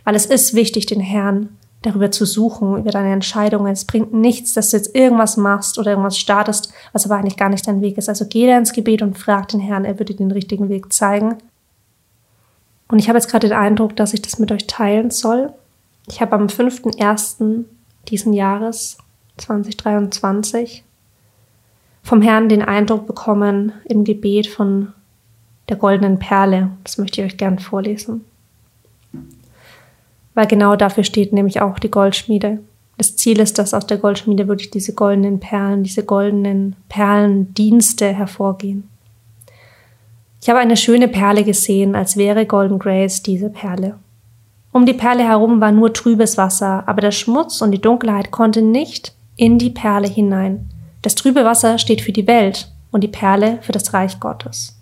Weil 0.04 0.14
es 0.14 0.24
ist 0.24 0.54
wichtig, 0.54 0.86
den 0.86 1.00
Herrn 1.00 1.48
darüber 1.82 2.12
zu 2.12 2.24
suchen, 2.24 2.78
über 2.78 2.92
deine 2.92 3.12
Entscheidungen. 3.12 3.72
Es 3.72 3.84
bringt 3.84 4.14
nichts, 4.14 4.52
dass 4.52 4.70
du 4.70 4.76
jetzt 4.76 4.94
irgendwas 4.94 5.36
machst 5.36 5.80
oder 5.80 5.90
irgendwas 5.90 6.16
startest, 6.16 6.72
was 6.92 7.04
aber 7.04 7.16
eigentlich 7.16 7.36
gar 7.36 7.48
nicht 7.48 7.66
dein 7.66 7.82
Weg 7.82 7.98
ist. 7.98 8.08
Also 8.08 8.26
geh 8.26 8.46
da 8.46 8.56
ins 8.56 8.72
Gebet 8.72 9.02
und 9.02 9.18
frag 9.18 9.48
den 9.48 9.58
Herrn, 9.58 9.84
er 9.84 9.98
wird 9.98 10.10
dir 10.10 10.16
den 10.16 10.30
richtigen 10.30 10.68
Weg 10.68 10.92
zeigen. 10.92 11.34
Und 12.86 13.00
ich 13.00 13.08
habe 13.08 13.18
jetzt 13.18 13.28
gerade 13.28 13.48
den 13.48 13.58
Eindruck, 13.58 13.96
dass 13.96 14.14
ich 14.14 14.22
das 14.22 14.38
mit 14.38 14.52
euch 14.52 14.68
teilen 14.68 15.10
soll. 15.10 15.52
Ich 16.06 16.20
habe 16.20 16.36
am 16.36 16.46
5.1. 16.46 17.64
diesen 18.08 18.32
Jahres 18.32 18.98
2023 19.38 20.84
vom 22.04 22.22
Herrn 22.22 22.48
den 22.48 22.62
Eindruck 22.62 23.08
bekommen 23.08 23.72
im 23.86 24.04
Gebet 24.04 24.46
von 24.46 24.92
der 25.68 25.76
goldenen 25.76 26.18
Perle. 26.18 26.70
Das 26.82 26.98
möchte 26.98 27.20
ich 27.20 27.26
euch 27.26 27.36
gern 27.36 27.58
vorlesen. 27.58 28.24
Weil 30.34 30.46
genau 30.46 30.76
dafür 30.76 31.04
steht 31.04 31.32
nämlich 31.32 31.60
auch 31.60 31.78
die 31.78 31.90
Goldschmiede. 31.90 32.58
Das 32.96 33.16
Ziel 33.16 33.40
ist, 33.40 33.58
dass 33.58 33.74
aus 33.74 33.86
der 33.86 33.98
Goldschmiede 33.98 34.46
wirklich 34.48 34.70
diese 34.70 34.94
goldenen 34.94 35.40
Perlen, 35.40 35.82
diese 35.82 36.04
goldenen 36.04 36.76
Perlendienste 36.88 38.12
hervorgehen. 38.12 38.88
Ich 40.40 40.48
habe 40.48 40.58
eine 40.58 40.76
schöne 40.76 41.08
Perle 41.08 41.42
gesehen, 41.42 41.94
als 41.94 42.16
wäre 42.16 42.46
Golden 42.46 42.78
Grace 42.78 43.22
diese 43.22 43.48
Perle. 43.48 43.98
Um 44.72 44.86
die 44.86 44.92
Perle 44.92 45.26
herum 45.26 45.60
war 45.60 45.72
nur 45.72 45.92
trübes 45.92 46.36
Wasser, 46.36 46.82
aber 46.86 47.00
der 47.00 47.12
Schmutz 47.12 47.62
und 47.62 47.70
die 47.70 47.80
Dunkelheit 47.80 48.30
konnten 48.30 48.70
nicht 48.70 49.14
in 49.36 49.58
die 49.58 49.70
Perle 49.70 50.08
hinein. 50.08 50.68
Das 51.02 51.14
trübe 51.14 51.44
Wasser 51.44 51.78
steht 51.78 52.00
für 52.00 52.12
die 52.12 52.26
Welt 52.26 52.70
und 52.90 53.02
die 53.02 53.08
Perle 53.08 53.58
für 53.62 53.72
das 53.72 53.94
Reich 53.94 54.20
Gottes. 54.20 54.76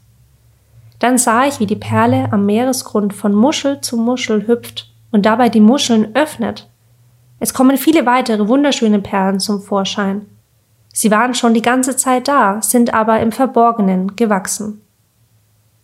Dann 1.03 1.19
sah 1.19 1.49
ich, 1.49 1.59
wie 1.59 1.67
die 1.67 1.75
Perle 1.75 2.29
am 2.31 2.47
Meeresgrund 2.47 3.13
von 3.13 3.35
Muschel 3.35 3.81
zu 3.81 3.97
Muschel 3.97 4.47
hüpft 4.47 4.89
und 5.11 5.27
dabei 5.27 5.49
die 5.49 5.61
Muscheln 5.61 6.15
öffnet. 6.15 6.71
Es 7.41 7.53
kommen 7.53 7.77
viele 7.77 8.07
weitere 8.07 8.47
wunderschöne 8.47 9.01
Perlen 9.01 9.41
zum 9.41 9.61
Vorschein. 9.61 10.27
Sie 10.93 11.11
waren 11.11 11.35
schon 11.35 11.55
die 11.55 11.63
ganze 11.63 11.97
Zeit 11.97 12.29
da, 12.29 12.63
sind 12.63 12.95
aber 12.95 13.19
im 13.19 13.33
Verborgenen 13.33 14.15
gewachsen. 14.15 14.81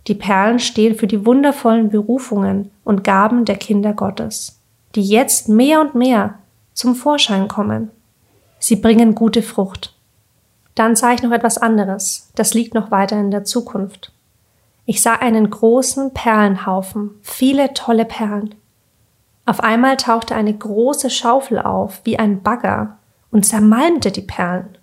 Die 0.06 0.14
Perlen 0.14 0.60
stehen 0.60 0.94
für 0.94 1.08
die 1.08 1.26
wundervollen 1.26 1.88
Berufungen 1.88 2.70
und 2.84 3.02
Gaben 3.02 3.44
der 3.44 3.56
Kinder 3.56 3.94
Gottes, 3.94 4.60
die 4.94 5.02
jetzt 5.02 5.48
mehr 5.48 5.80
und 5.80 5.96
mehr 5.96 6.34
zum 6.74 6.94
Vorschein 6.94 7.48
kommen. 7.48 7.90
Sie 8.60 8.76
bringen 8.76 9.16
gute 9.16 9.42
Frucht. 9.42 9.96
Dann 10.76 10.94
sah 10.94 11.12
ich 11.12 11.24
noch 11.24 11.32
etwas 11.32 11.58
anderes, 11.58 12.30
das 12.36 12.54
liegt 12.54 12.72
noch 12.72 12.92
weiter 12.92 13.18
in 13.18 13.32
der 13.32 13.42
Zukunft. 13.42 14.12
Ich 14.90 15.02
sah 15.02 15.16
einen 15.16 15.50
großen 15.50 16.14
Perlenhaufen, 16.14 17.10
viele 17.20 17.74
tolle 17.74 18.06
Perlen. 18.06 18.54
Auf 19.44 19.60
einmal 19.60 19.98
tauchte 19.98 20.34
eine 20.34 20.56
große 20.56 21.10
Schaufel 21.10 21.58
auf, 21.58 22.00
wie 22.04 22.18
ein 22.18 22.42
Bagger, 22.42 22.96
und 23.30 23.44
zermalmte 23.44 24.10
die 24.10 24.22
Perlen. 24.22 24.78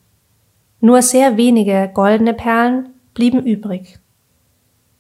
Nur 0.79 1.01
sehr 1.01 1.38
wenige 1.38 1.89
goldene 1.91 2.35
Perlen 2.35 2.89
blieben 3.15 3.43
übrig. 3.43 3.97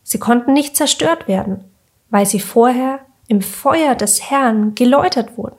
Sie 0.01 0.17
konnten 0.17 0.53
nicht 0.53 0.75
zerstört 0.75 1.27
werden, 1.27 1.65
weil 2.09 2.25
sie 2.25 2.39
vorher 2.39 3.01
im 3.27 3.41
Feuer 3.41 3.93
des 3.93 4.31
Herrn 4.31 4.73
geläutert 4.73 5.37
wurden. 5.37 5.57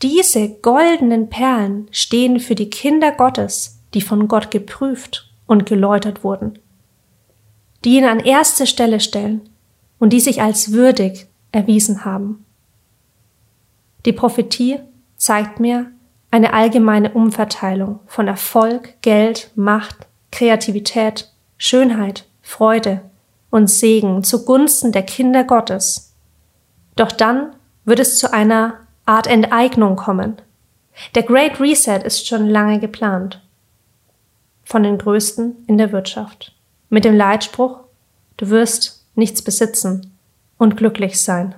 Diese 0.00 0.48
goldenen 0.48 1.28
Perlen 1.28 1.88
stehen 1.90 2.40
für 2.40 2.54
die 2.54 2.70
Kinder 2.70 3.12
Gottes, 3.12 3.80
die 3.92 4.00
von 4.00 4.28
Gott 4.28 4.50
geprüft 4.50 5.30
und 5.46 5.66
geläutert 5.66 6.24
wurden, 6.24 6.58
die 7.84 7.96
ihn 7.96 8.04
an 8.04 8.20
erste 8.20 8.66
Stelle 8.66 9.00
stellen 9.00 9.48
und 9.98 10.12
die 10.12 10.20
sich 10.20 10.42
als 10.42 10.72
würdig 10.72 11.26
erwiesen 11.52 12.04
haben. 12.04 12.44
Die 14.04 14.12
Prophetie 14.12 14.80
zeigt 15.16 15.60
mir 15.60 15.90
eine 16.30 16.52
allgemeine 16.52 17.12
Umverteilung 17.12 18.00
von 18.06 18.28
Erfolg, 18.28 18.94
Geld, 19.02 19.50
Macht, 19.56 20.06
Kreativität, 20.30 21.32
Schönheit, 21.58 22.26
Freude, 22.40 23.02
und 23.50 23.68
Segen 23.68 24.22
zugunsten 24.22 24.92
der 24.92 25.02
Kinder 25.02 25.44
Gottes. 25.44 26.14
Doch 26.96 27.12
dann 27.12 27.54
wird 27.84 27.98
es 27.98 28.18
zu 28.18 28.32
einer 28.32 28.74
Art 29.06 29.26
Enteignung 29.26 29.96
kommen. 29.96 30.40
Der 31.14 31.24
Great 31.24 31.60
Reset 31.60 32.00
ist 32.04 32.26
schon 32.26 32.46
lange 32.46 32.78
geplant. 32.78 33.42
Von 34.64 34.84
den 34.84 34.98
Größten 34.98 35.64
in 35.66 35.78
der 35.78 35.90
Wirtschaft. 35.92 36.54
Mit 36.90 37.04
dem 37.04 37.16
Leitspruch, 37.16 37.78
du 38.36 38.50
wirst 38.50 39.04
nichts 39.14 39.42
besitzen 39.42 40.12
und 40.58 40.76
glücklich 40.76 41.20
sein. 41.20 41.54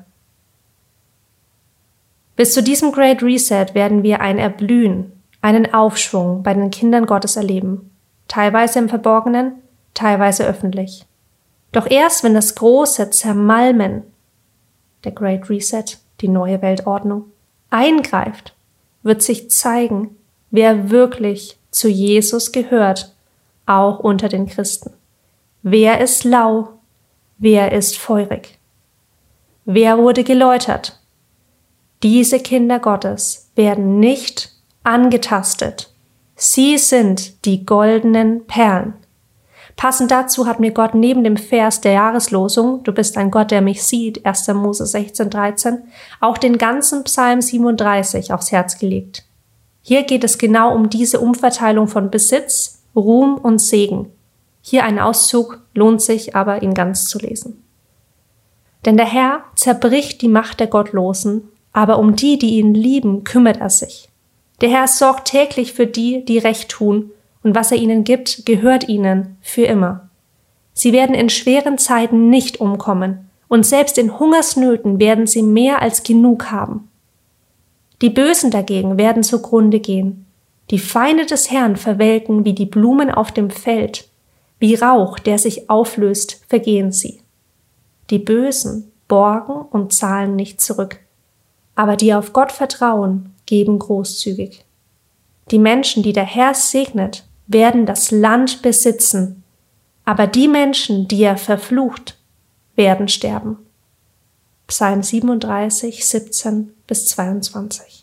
Bis 2.37 2.53
zu 2.53 2.63
diesem 2.63 2.93
Great 2.93 3.23
Reset 3.23 3.69
werden 3.73 4.03
wir 4.03 4.21
ein 4.21 4.39
Erblühen, 4.39 5.11
einen 5.41 5.73
Aufschwung 5.73 6.43
bei 6.43 6.53
den 6.53 6.71
Kindern 6.71 7.07
Gottes 7.07 7.37
erleben. 7.37 7.91
Teilweise 8.29 8.79
im 8.79 8.91
Verborgenen, 8.91 9.55
teilweise 9.95 10.47
öffentlich. 10.47 11.07
Doch 11.73 11.91
erst 11.91 12.25
wenn 12.25 12.35
das 12.35 12.55
große 12.55 13.09
Zermalmen, 13.11 14.03
der 15.05 15.13
Great 15.13 15.49
Reset, 15.49 15.85
die 16.21 16.29
neue 16.29 16.61
Weltordnung, 16.61 17.25
eingreift, 17.71 18.55
wird 19.03 19.23
sich 19.23 19.51
zeigen, 19.51 20.15
wer 20.51 20.91
wirklich 20.91 21.59
zu 21.71 21.89
Jesus 21.89 22.53
gehört, 22.53 23.15
auch 23.65 23.99
unter 23.99 24.29
den 24.29 24.47
Christen. 24.47 24.93
Wer 25.65 26.01
ist 26.01 26.25
lau? 26.25 26.81
Wer 27.39 27.71
ist 27.71 27.97
feurig? 27.97 28.59
Wer 29.65 29.97
wurde 29.97 30.25
geläutert? 30.25 31.01
Diese 32.03 32.41
Kinder 32.41 32.81
Gottes 32.81 33.53
werden 33.55 34.01
nicht 34.01 34.51
angetastet. 34.83 35.95
Sie 36.35 36.79
sind 36.79 37.45
die 37.45 37.65
goldenen 37.65 38.45
Perlen. 38.49 38.95
Passend 39.77 40.11
dazu 40.11 40.47
hat 40.47 40.59
mir 40.59 40.73
Gott 40.73 40.97
neben 40.97 41.23
dem 41.23 41.37
Vers 41.37 41.81
der 41.81 41.93
Jahreslosung, 41.93 42.83
du 42.83 42.91
bist 42.91 43.17
ein 43.17 43.31
Gott, 43.31 43.53
der 43.53 43.63
mich 43.63 43.85
sieht, 43.85 44.27
1. 44.27 44.49
Mose 44.49 44.85
16, 44.85 45.31
13, 45.31 45.85
auch 46.21 46.39
den 46.39 46.59
ganzen 46.59 47.05
Psalm 47.05 47.41
37 47.41 48.33
aufs 48.33 48.51
Herz 48.51 48.81
gelegt. 48.81 49.25
Hier 49.81 50.03
geht 50.03 50.25
es 50.25 50.39
genau 50.39 50.75
um 50.75 50.91
diese 50.91 51.21
Umverteilung 51.21 51.87
von 51.87 52.11
Besitz, 52.11 52.83
Ruhm 52.97 53.37
und 53.37 53.61
Segen. 53.61 54.11
Hier 54.63 54.85
ein 54.85 54.99
Auszug, 54.99 55.61
lohnt 55.75 56.01
sich 56.01 56.35
aber, 56.35 56.63
ihn 56.63 56.73
ganz 56.73 57.07
zu 57.07 57.19
lesen. 57.19 57.63
Denn 58.85 58.97
der 58.97 59.07
Herr 59.07 59.45
zerbricht 59.55 60.23
die 60.23 60.29
Macht 60.29 60.61
der 60.61 60.69
Gottlosen, 60.69 61.49
aber 61.73 61.99
um 61.99 62.17
die, 62.17 62.39
die 62.39 62.59
ihn 62.59 62.75
lieben, 62.75 63.25
kümmert 63.25 63.59
er 63.59 63.71
sich. 63.71 64.09
Der 64.61 64.71
Herr 64.71 64.87
sorgt 64.87 65.29
täglich 65.29 65.73
für 65.73 65.87
die, 65.87 66.25
die 66.25 66.39
Recht 66.39 66.69
tun 66.69 67.11
und 67.43 67.55
was 67.55 67.73
er 67.73 67.79
ihnen 67.79 68.05
gibt, 68.05 68.47
gehört 68.47 68.89
ihnen 68.89 69.37
für 69.41 69.65
immer. 69.65 70.09
Sie 70.75 70.93
werden 70.93 71.15
in 71.15 71.29
schweren 71.29 71.79
Zeiten 71.79 72.31
nicht 72.31 72.61
umkommen, 72.61 73.29
und 73.49 73.67
selbst 73.67 73.99
in 73.99 74.19
Hungersnöten 74.19 74.99
werden 74.99 75.27
sie 75.27 75.43
mehr 75.43 75.83
als 75.83 76.05
genug 76.05 76.51
haben. 76.51 76.89
Die 78.01 78.09
Bösen 78.09 78.51
dagegen 78.51 78.97
werden 78.97 79.23
zugrunde 79.23 79.79
gehen. 79.79 80.25
Die 80.71 80.79
Feinde 80.79 81.27
des 81.27 81.51
Herrn 81.51 81.77
verwelken 81.77 82.47
wie 82.47 82.55
die 82.55 82.65
Blumen 82.65 83.11
auf 83.11 83.31
dem 83.31 83.51
Feld, 83.51 84.09
wie 84.63 84.77
Rauch, 84.77 85.19
der 85.19 85.39
sich 85.39 85.69
auflöst, 85.69 86.41
vergehen 86.47 86.93
sie. 86.93 87.21
Die 88.11 88.21
Bösen 88.21 88.93
borgen 89.09 89.55
und 89.55 89.93
zahlen 89.93 90.37
nicht 90.37 90.61
zurück, 90.61 91.01
aber 91.75 91.97
die 91.97 92.15
auf 92.15 92.33
Gott 92.33 92.53
vertrauen, 92.53 93.35
geben 93.45 93.81
großzügig. 93.81 94.65
Die 95.51 95.59
Menschen, 95.59 96.05
die 96.05 96.13
der 96.13 96.25
Herr 96.25 96.55
segnet, 96.55 97.25
werden 97.49 97.87
das 97.87 98.13
Land 98.13 98.63
besitzen, 98.63 99.43
aber 100.05 100.29
die 100.29 100.47
Menschen, 100.47 101.09
die 101.09 101.25
er 101.25 101.39
verflucht, 101.39 102.17
werden 102.77 103.09
sterben. 103.09 103.59
Psalm 104.69 105.03
37, 105.03 106.07
17 106.07 106.73
bis 106.87 107.09
22. 107.09 108.02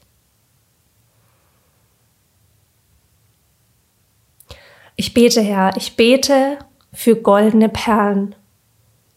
Ich 4.99 5.13
bete, 5.13 5.39
Herr, 5.39 5.77
ich 5.77 5.95
bete 5.95 6.57
für 6.91 7.15
goldene 7.15 7.69
Perlen 7.69 8.35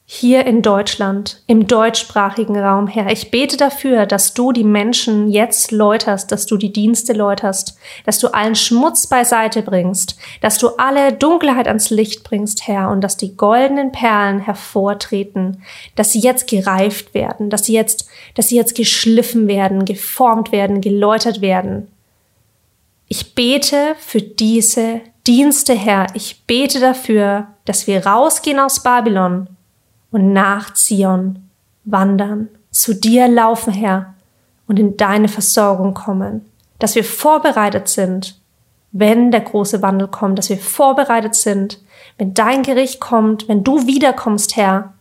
hier 0.05 0.47
in 0.47 0.63
Deutschland, 0.63 1.43
im 1.49 1.67
deutschsprachigen 1.67 2.57
Raum, 2.57 2.87
Herr. 2.87 3.11
Ich 3.11 3.33
bete 3.33 3.57
dafür, 3.57 4.07
dass 4.07 4.33
du 4.33 4.53
die 4.53 4.63
Menschen 4.63 5.29
jetzt 5.29 5.73
läuterst, 5.73 6.31
dass 6.31 6.47
du 6.47 6.57
die 6.57 6.73
Dienste 6.73 7.15
läuterst, 7.15 7.77
dass 8.07 8.21
du 8.21 8.33
allen 8.33 8.55
Schmutz 8.55 9.09
beiseite 9.09 9.63
bringst, 9.63 10.17
dass 10.41 10.57
du 10.59 10.69
alle 10.79 11.15
Dunkelheit 11.15 11.67
ans 11.67 11.91
Licht 11.91 12.23
bringst, 12.23 12.69
Herr, 12.69 12.89
und 12.89 13.01
dass 13.01 13.17
die 13.17 13.37
goldenen 13.37 13.91
Perlen 13.91 14.39
hervortreten, 14.39 15.65
dass 15.97 16.13
sie 16.13 16.21
jetzt 16.21 16.47
gereift 16.47 17.13
werden, 17.13 17.51
dass 17.51 17.65
sie 17.65 17.73
jetzt, 17.73 18.09
dass 18.37 18.51
sie 18.51 18.57
jetzt 18.57 18.77
geschliffen 18.77 19.49
werden, 19.49 19.85
geformt 19.85 20.53
werden, 20.53 20.81
geläutert 20.81 21.41
werden. 21.41 21.89
Ich 23.09 23.35
bete 23.35 23.97
für 23.99 24.23
diese 24.23 25.01
Dienste, 25.27 25.75
Herr. 25.75 26.09
Ich 26.15 26.45
bete 26.47 26.81
dafür, 26.81 27.47
dass 27.65 27.87
wir 27.87 28.07
rausgehen 28.07 28.59
aus 28.59 28.83
Babylon 28.83 29.49
und 30.11 30.33
nach 30.33 30.75
Zion 30.75 31.49
wandern, 31.85 32.49
zu 32.71 32.95
dir 32.95 33.29
laufen, 33.29 33.73
Herr, 33.73 34.15
und 34.67 34.79
in 34.79 34.97
deine 34.97 35.29
Versorgung 35.29 35.95
kommen, 35.95 36.45
dass 36.79 36.95
wir 36.95 37.05
vorbereitet 37.05 37.89
sind, 37.89 38.41
wenn 38.91 39.31
der 39.31 39.41
große 39.41 39.81
Wandel 39.83 40.09
kommt, 40.09 40.39
dass 40.39 40.49
wir 40.49 40.59
vorbereitet 40.59 41.35
sind, 41.35 41.81
wenn 42.19 42.35
dein 42.35 42.63
Gericht 42.63 43.01
kommt, 43.01 43.49
wenn 43.49 43.65
du 43.65 43.87
wiederkommst, 43.87 44.57
Herr, 44.57 44.93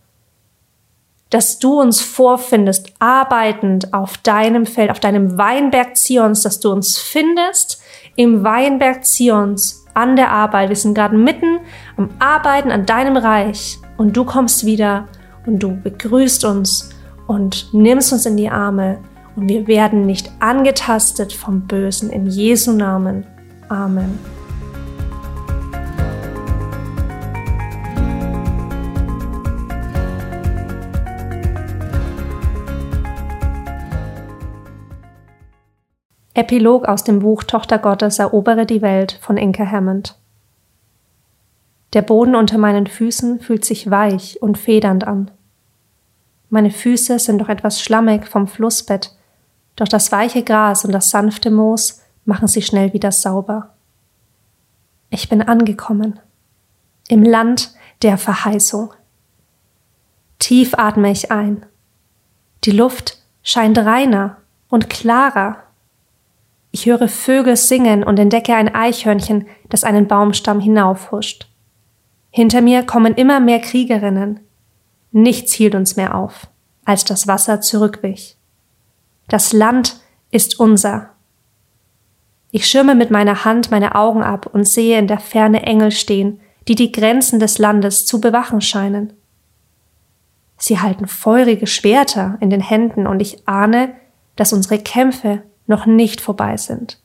dass 1.30 1.60
du 1.60 1.80
uns 1.80 2.02
vorfindest, 2.02 2.94
arbeitend 3.00 3.94
auf 3.94 4.18
deinem 4.18 4.66
Feld, 4.66 4.92
auf 4.92 5.00
deinem 5.00 5.38
Weinberg 5.38 5.96
Zions, 5.96 6.42
dass 6.42 6.60
du 6.60 6.72
uns 6.72 6.98
findest 6.98 7.82
im 8.16 8.44
Weinberg 8.44 9.06
Zions, 9.06 9.81
an 9.94 10.16
der 10.16 10.32
Arbeit. 10.32 10.70
Wir 10.70 10.76
sind 10.76 10.94
gerade 10.94 11.18
mitten 11.18 11.60
am 11.98 12.10
Arbeiten 12.20 12.72
an 12.72 12.86
deinem 12.86 13.18
Reich 13.18 13.80
und 13.98 14.16
du 14.16 14.26
kommst 14.26 14.66
wieder 14.66 15.08
und 15.46 15.60
du 15.60 15.76
begrüßt 15.76 16.46
uns 16.46 16.90
und 17.28 17.74
nimmst 17.74 18.12
uns 18.14 18.26
in 18.26 18.38
die 18.38 18.50
Arme 18.50 19.00
und 19.36 19.50
wir 19.50 19.68
werden 19.68 20.06
nicht 20.06 20.32
angetastet 20.40 21.34
vom 21.34 21.62
Bösen. 21.62 22.10
In 22.10 22.28
Jesu 22.28 22.72
Namen. 22.74 23.26
Amen. 23.70 24.20
Epilog 36.34 36.86
aus 36.86 37.04
dem 37.04 37.20
Buch 37.20 37.44
Tochter 37.44 37.78
Gottes 37.78 38.20
erobere 38.20 38.66
die 38.66 38.82
Welt 38.82 39.20
von 39.22 39.36
Inke 39.36 39.70
Hammond. 39.70 40.18
Der 41.92 42.02
Boden 42.02 42.36
unter 42.36 42.58
meinen 42.58 42.88
Füßen 42.88 43.42
fühlt 43.42 43.66
sich 43.66 43.92
weich 43.92 44.42
und 44.42 44.58
federnd 44.58 45.06
an. 45.06 45.30
Meine 46.50 46.72
Füße 46.72 47.20
sind 47.20 47.38
noch 47.38 47.50
etwas 47.50 47.82
schlammig 47.82 48.28
vom 48.28 48.48
Flussbett, 48.48 49.14
doch 49.76 49.90
das 49.90 50.12
weiche 50.12 50.44
Gras 50.44 50.86
und 50.86 50.94
das 50.94 51.10
sanfte 51.10 51.52
Moos 51.52 52.02
machen 52.24 52.48
sie 52.48 52.62
schnell 52.62 52.94
wieder 52.94 53.12
sauber. 53.12 53.74
Ich 55.10 55.28
bin 55.28 55.42
angekommen. 55.42 56.20
Im 57.10 57.24
Land 57.24 57.74
der 58.04 58.18
Verheißung. 58.18 58.94
Tief 60.40 60.76
atme 60.78 61.12
ich 61.12 61.30
ein. 61.30 61.66
Die 62.64 62.72
Luft 62.72 63.18
scheint 63.44 63.78
reiner 63.78 64.38
und 64.70 64.90
klarer 64.90 65.58
ich 66.72 66.86
höre 66.86 67.08
Vögel 67.08 67.58
singen 67.58 68.04
und 68.04 68.18
entdecke 68.18 68.56
ein 68.56 68.74
Eichhörnchen, 68.74 69.48
das 69.70 69.84
einen 69.84 70.08
Baumstamm 70.08 70.60
hinaufhuscht. 70.60 71.48
Hinter 72.30 72.62
mir 72.62 72.84
kommen 72.84 73.16
immer 73.16 73.42
mehr 73.42 73.60
Kriegerinnen. 73.60 74.40
Nichts 75.12 75.52
hielt 75.54 75.76
uns 75.76 75.98
mehr 75.98 76.16
auf, 76.16 76.48
als 76.86 77.04
das 77.04 77.28
Wasser 77.28 77.60
zurückwich. 77.60 78.38
Das 79.28 79.52
Land 79.52 80.00
ist 80.32 80.60
unser. 80.60 81.10
Ich 82.52 82.68
schirme 82.68 82.96
mit 82.96 83.12
meiner 83.12 83.44
Hand 83.44 83.72
meine 83.72 83.96
Augen 83.96 84.24
ab 84.24 84.50
und 84.52 84.68
sehe 84.68 84.98
in 84.98 85.08
der 85.08 85.20
Ferne 85.20 85.64
Engel 85.64 85.92
stehen, 85.92 86.40
die 86.68 86.76
die 86.76 86.92
Grenzen 86.92 87.40
des 87.40 87.58
Landes 87.58 88.06
zu 88.06 88.22
bewachen 88.22 88.62
scheinen. 88.62 89.14
Sie 90.58 90.80
halten 90.80 91.08
feurige 91.08 91.68
Schwerter 91.68 92.38
in 92.40 92.50
den 92.50 92.62
Händen 92.62 93.08
und 93.08 93.20
ich 93.20 93.48
ahne, 93.48 93.94
dass 94.36 94.54
unsere 94.54 94.80
Kämpfe 94.80 95.44
noch 95.68 95.86
nicht 95.86 96.22
vorbei 96.22 96.58
sind. 96.58 97.00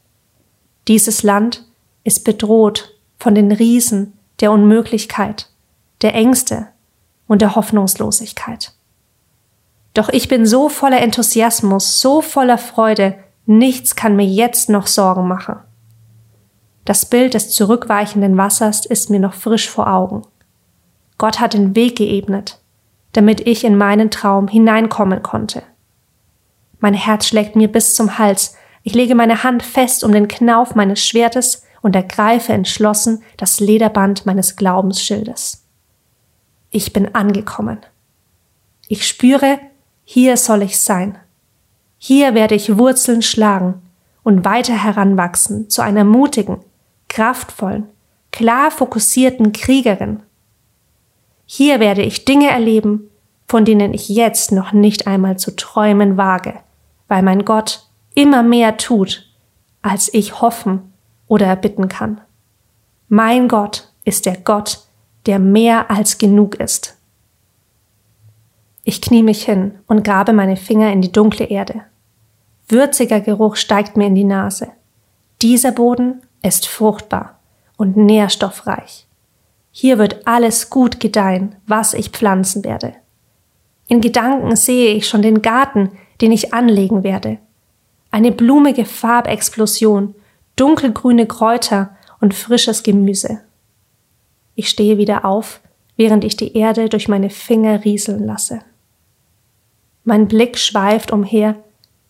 Dieses 0.88 1.22
Land 1.22 1.64
ist 2.04 2.25
bedroht 2.25 2.94
von 3.18 3.34
den 3.34 3.52
Riesen 3.52 4.12
der 4.40 4.52
Unmöglichkeit, 4.52 5.48
der 6.02 6.14
Ängste 6.14 6.68
und 7.26 7.42
der 7.42 7.56
Hoffnungslosigkeit. 7.56 8.72
Doch 9.94 10.08
ich 10.10 10.28
bin 10.28 10.46
so 10.46 10.68
voller 10.68 11.00
Enthusiasmus, 11.00 12.00
so 12.00 12.20
voller 12.20 12.58
Freude, 12.58 13.18
nichts 13.46 13.96
kann 13.96 14.14
mir 14.14 14.26
jetzt 14.26 14.68
noch 14.68 14.86
Sorgen 14.86 15.26
machen. 15.26 15.56
Das 16.84 17.06
Bild 17.06 17.34
des 17.34 17.50
zurückweichenden 17.50 18.36
Wassers 18.36 18.86
ist 18.86 19.10
mir 19.10 19.18
noch 19.18 19.34
frisch 19.34 19.68
vor 19.68 19.92
Augen. 19.92 20.22
Gott 21.18 21.40
hat 21.40 21.54
den 21.54 21.75
Weg 21.75 21.96
geebnet, 21.96 22.60
damit 23.12 23.40
ich 23.40 23.64
in 23.64 23.76
meinen 23.76 24.10
Traum 24.10 24.48
hineinkommen 24.48 25.22
konnte. 25.22 25.62
Mein 26.78 26.95
Herz 26.95 27.26
schlägt 27.26 27.56
mir 27.56 27.68
bis 27.68 27.95
zum 27.95 28.18
Hals. 28.18 28.54
Ich 28.83 28.95
lege 28.95 29.14
meine 29.14 29.42
Hand 29.42 29.62
fest 29.62 30.04
um 30.04 30.12
den 30.12 30.28
Knauf 30.28 30.75
meines 30.75 31.04
Schwertes 31.04 31.64
und 31.83 31.97
ergreife 31.97 32.52
entschlossen 32.52 33.23
das 33.37 33.61
Lederband 33.61 34.26
meines 34.26 34.56
Glaubensschildes. 34.56 35.64
Ich 36.71 36.93
bin 36.93 37.15
angekommen. 37.15 37.78
Ich 38.89 39.06
spüre, 39.06 39.58
hier 40.04 40.36
soll 40.36 40.62
ich 40.62 40.78
sein. 40.78 41.19
Hier 41.99 42.34
werde 42.34 42.54
ich 42.54 42.76
Wurzeln 42.76 43.23
schlagen 43.23 43.82
und 44.23 44.45
weiter 44.45 44.75
heranwachsen 44.75 45.71
zu 45.71 45.82
einer 45.82 46.04
mutigen, 46.04 46.58
kraftvollen, 47.08 47.89
klar 48.30 48.71
fokussierten 48.71 49.52
Kriegerin. 49.52 50.21
Hier 51.47 51.80
werde 51.80 52.02
ich 52.02 52.25
Dinge 52.25 52.50
erleben, 52.50 53.10
von 53.49 53.65
denen 53.65 53.95
ich 53.95 54.08
jetzt 54.08 54.52
noch 54.52 54.73
nicht 54.73 55.06
einmal 55.06 55.39
zu 55.39 55.54
träumen 55.54 56.17
wage 56.17 56.54
weil 57.08 57.23
mein 57.23 57.45
Gott 57.45 57.86
immer 58.14 58.42
mehr 58.42 58.76
tut, 58.76 59.30
als 59.82 60.12
ich 60.12 60.40
hoffen 60.40 60.92
oder 61.26 61.47
erbitten 61.47 61.88
kann. 61.88 62.21
Mein 63.08 63.49
Gott 63.49 63.92
ist 64.04 64.26
der 64.26 64.36
Gott, 64.36 64.80
der 65.26 65.38
mehr 65.38 65.90
als 65.90 66.19
genug 66.19 66.56
ist. 66.56 66.97
Ich 68.84 69.02
knie 69.02 69.23
mich 69.23 69.45
hin 69.45 69.78
und 69.86 70.04
grabe 70.04 70.32
meine 70.32 70.56
Finger 70.56 70.92
in 70.92 71.02
die 71.02 71.12
dunkle 71.12 71.47
Erde. 71.47 71.82
Würziger 72.69 73.21
Geruch 73.21 73.56
steigt 73.56 73.97
mir 73.97 74.06
in 74.06 74.14
die 74.14 74.25
Nase. 74.25 74.69
Dieser 75.42 75.73
Boden 75.73 76.23
ist 76.42 76.66
fruchtbar 76.66 77.38
und 77.76 77.97
nährstoffreich. 77.97 79.06
Hier 79.71 79.99
wird 79.99 80.26
alles 80.26 80.71
gut 80.71 81.00
gedeihen, 81.00 81.56
was 81.66 81.95
ich 81.95 82.10
pflanzen 82.10 82.64
werde. 82.64 82.95
In 83.88 84.00
Gedanken 84.00 84.56
sehe 84.56 84.95
ich 84.95 85.08
schon 85.08 85.23
den 85.23 85.42
Garten, 85.42 85.92
den 86.21 86.33
ich 86.33 86.55
anlegen 86.55 87.02
werde. 87.02 87.39
Eine 88.11 88.33
blumige 88.33 88.85
Farbexplosion, 88.85 90.15
dunkelgrüne 90.57 91.26
Kräuter 91.26 91.97
und 92.21 92.35
frisches 92.35 92.83
Gemüse. 92.83 93.41
Ich 94.55 94.69
stehe 94.69 94.97
wieder 94.97 95.25
auf, 95.25 95.61
während 95.97 96.25
ich 96.25 96.37
die 96.37 96.57
Erde 96.57 96.89
durch 96.89 97.09
meine 97.09 97.31
Finger 97.31 97.85
rieseln 97.85 98.25
lasse. 98.25 98.61
Mein 100.05 100.29
Blick 100.29 100.59
schweift 100.59 101.13
umher 101.13 101.57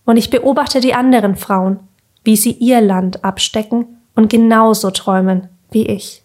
und 0.05 0.17
ich 0.17 0.31
beobachte 0.31 0.81
die 0.81 0.95
anderen 0.95 1.37
Frauen, 1.37 1.81
wie 2.25 2.37
sie 2.37 2.53
ihr 2.53 2.81
Land 2.81 3.25
abstecken 3.25 3.87
und 4.15 4.31
genauso 4.31 4.91
träumen 4.91 5.49
wie 5.71 5.87
ich. 5.87 6.23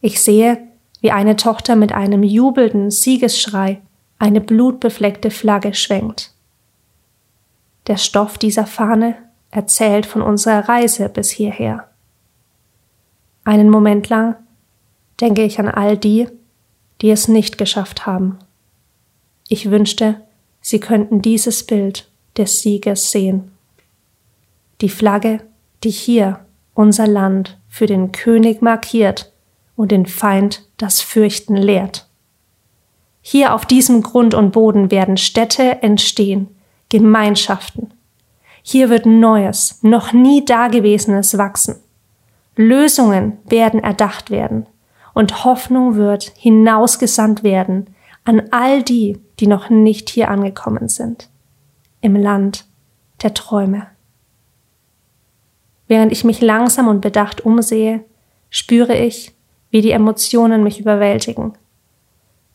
Ich 0.00 0.20
sehe, 0.20 0.58
wie 1.00 1.10
eine 1.10 1.36
Tochter 1.36 1.76
mit 1.76 1.92
einem 1.92 2.22
jubelnden 2.22 2.90
Siegesschrei 2.90 3.80
eine 4.18 4.40
blutbefleckte 4.40 5.30
Flagge 5.30 5.74
schwenkt. 5.74 6.32
Der 7.86 7.96
Stoff 7.96 8.38
dieser 8.38 8.66
Fahne 8.66 9.16
erzählt 9.50 10.06
von 10.06 10.22
unserer 10.22 10.68
Reise 10.68 11.08
bis 11.08 11.30
hierher. 11.30 11.90
Einen 13.44 13.68
Moment 13.68 14.08
lang 14.08 14.36
denke 15.20 15.44
ich 15.44 15.58
an 15.58 15.68
all 15.68 15.96
die, 15.96 16.28
die 17.00 17.10
es 17.10 17.28
nicht 17.28 17.58
geschafft 17.58 18.06
haben. 18.06 18.38
Ich 19.48 19.70
wünschte, 19.70 20.20
sie 20.60 20.80
könnten 20.80 21.20
dieses 21.20 21.64
Bild 21.64 22.08
des 22.36 22.62
Sieges 22.62 23.10
sehen. 23.10 23.52
Die 24.80 24.88
Flagge, 24.88 25.40
die 25.84 25.90
hier 25.90 26.40
unser 26.72 27.06
Land 27.06 27.58
für 27.68 27.86
den 27.86 28.12
König 28.12 28.62
markiert 28.62 29.32
und 29.76 29.92
den 29.92 30.06
Feind 30.06 30.66
das 30.76 31.00
Fürchten 31.00 31.56
lehrt. 31.56 32.03
Hier 33.26 33.54
auf 33.54 33.64
diesem 33.64 34.02
Grund 34.02 34.34
und 34.34 34.50
Boden 34.50 34.90
werden 34.90 35.16
Städte 35.16 35.82
entstehen, 35.82 36.48
Gemeinschaften. 36.90 37.90
Hier 38.62 38.90
wird 38.90 39.06
Neues, 39.06 39.78
noch 39.80 40.12
nie 40.12 40.44
Dagewesenes 40.44 41.38
wachsen. 41.38 41.76
Lösungen 42.54 43.38
werden 43.46 43.82
erdacht 43.82 44.30
werden 44.30 44.66
und 45.14 45.46
Hoffnung 45.46 45.94
wird 45.94 46.34
hinausgesandt 46.36 47.42
werden 47.42 47.86
an 48.24 48.42
all 48.50 48.82
die, 48.82 49.18
die 49.40 49.46
noch 49.46 49.70
nicht 49.70 50.10
hier 50.10 50.28
angekommen 50.28 50.90
sind. 50.90 51.30
Im 52.02 52.16
Land 52.16 52.66
der 53.22 53.32
Träume. 53.32 53.86
Während 55.88 56.12
ich 56.12 56.24
mich 56.24 56.42
langsam 56.42 56.88
und 56.88 57.00
bedacht 57.00 57.40
umsehe, 57.40 58.04
spüre 58.50 58.94
ich, 58.94 59.32
wie 59.70 59.80
die 59.80 59.92
Emotionen 59.92 60.62
mich 60.62 60.78
überwältigen 60.78 61.54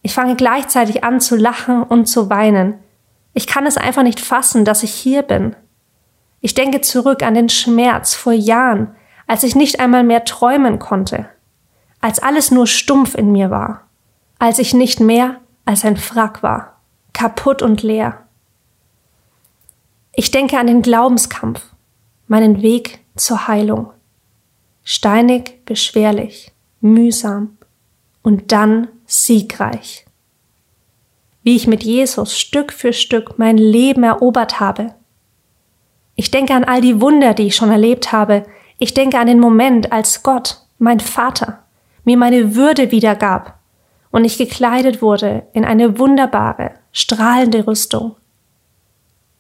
ich 0.02 0.14
fange 0.14 0.36
gleichzeitig 0.36 1.04
an 1.04 1.20
zu 1.20 1.36
lachen 1.36 1.84
und 1.84 2.06
zu 2.06 2.30
weinen. 2.30 2.76
Ich 3.34 3.48
kann 3.48 3.66
es 3.66 3.78
einfach 3.78 4.04
nicht 4.04 4.20
fassen, 4.20 4.66
dass 4.66 4.84
ich 4.84 4.94
hier 4.94 5.22
bin. 5.24 5.56
Ich 6.42 6.54
denke 6.54 6.82
zurück 6.82 7.22
an 7.22 7.34
den 7.34 7.50
Schmerz 7.50 8.14
vor 8.14 8.34
Jahren, 8.34 8.96
als 9.28 9.44
ich 9.44 9.56
nicht 9.56 9.80
einmal 9.80 10.04
mehr 10.04 10.24
träumen 10.26 10.80
konnte, 10.80 11.30
als 12.02 12.20
alles 12.20 12.50
nur 12.50 12.66
stumpf 12.66 13.16
in 13.16 13.32
mir 13.32 13.50
war, 13.50 13.88
als 14.40 14.60
ich 14.60 14.74
nicht 14.74 15.00
mehr 15.00 15.42
als 15.66 15.86
ein 15.86 15.98
Frack 15.98 16.42
war, 16.42 16.80
kaputt 17.14 17.62
und 17.62 17.84
leer. 17.84 18.26
Ich 20.14 20.32
denke 20.32 20.58
an 20.58 20.68
den 20.68 20.82
Glaubenskampf, 20.82 21.62
meinen 22.28 22.62
Weg 22.62 23.00
zur 23.16 23.48
Heilung. 23.48 23.92
Steinig, 24.84 25.64
beschwerlich, 25.66 26.52
mühsam 26.82 27.58
und 28.24 28.52
dann 28.52 28.88
siegreich. 29.10 30.06
Wie 31.44 31.56
ich 31.56 31.68
mit 31.68 31.84
Jesus 31.84 32.38
Stück 32.38 32.72
für 32.72 32.94
Stück 32.94 33.38
mein 33.38 33.58
Leben 33.58 34.04
erobert 34.04 34.60
habe. 34.60 34.94
Ich 36.16 36.32
denke 36.32 36.54
an 36.54 36.64
all 36.64 36.82
die 36.82 37.02
Wunder, 37.02 37.34
die 37.34 37.48
ich 37.48 37.56
schon 37.56 37.72
erlebt 37.72 38.12
habe, 38.12 38.46
Ich 38.82 38.94
denke 38.94 39.20
an 39.20 39.28
den 39.28 39.40
Moment, 39.40 39.92
als 39.92 40.24
Gott, 40.24 40.62
mein 40.78 41.02
Vater, 41.02 41.66
mir 42.06 42.16
meine 42.16 42.56
Würde 42.56 42.92
wiedergab 42.92 43.60
und 44.10 44.24
ich 44.24 44.38
gekleidet 44.38 45.02
wurde 45.02 45.44
in 45.54 45.66
eine 45.66 46.00
wunderbare, 46.00 46.72
strahlende 46.92 47.68
Rüstung. 47.68 48.16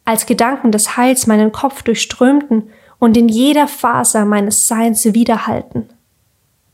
Als 0.03 0.25
Gedanken 0.25 0.71
des 0.71 0.97
Heils 0.97 1.25
meinen 1.25 1.51
Kopf 1.51 1.83
durchströmten 1.83 2.69
und 2.99 3.15
in 3.15 3.29
jeder 3.29 3.67
Faser 3.67 4.25
meines 4.25 4.67
Seins 4.67 5.05
widerhalten. 5.05 5.89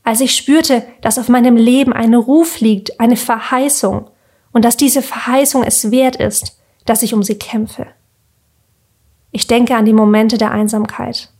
Als 0.06 0.20
ich 0.20 0.36
spürte, 0.36 0.84
dass 1.00 1.18
auf 1.18 1.28
meinem 1.28 1.56
Leben 1.56 1.92
ein 1.92 2.14
Ruf 2.14 2.60
liegt, 2.60 3.00
eine 3.00 3.16
Verheißung, 3.16 4.08
und 4.52 4.64
dass 4.64 4.76
diese 4.76 5.02
Verheißung 5.02 5.64
es 5.64 5.90
wert 5.90 6.14
ist, 6.14 6.60
dass 6.84 7.02
ich 7.02 7.12
um 7.12 7.24
sie 7.24 7.36
kämpfe. 7.36 7.88
Ich 9.32 9.48
denke 9.48 9.74
an 9.74 9.84
die 9.84 9.92
Momente 9.92 10.38
der 10.38 10.52
Einsamkeit, 10.52 11.32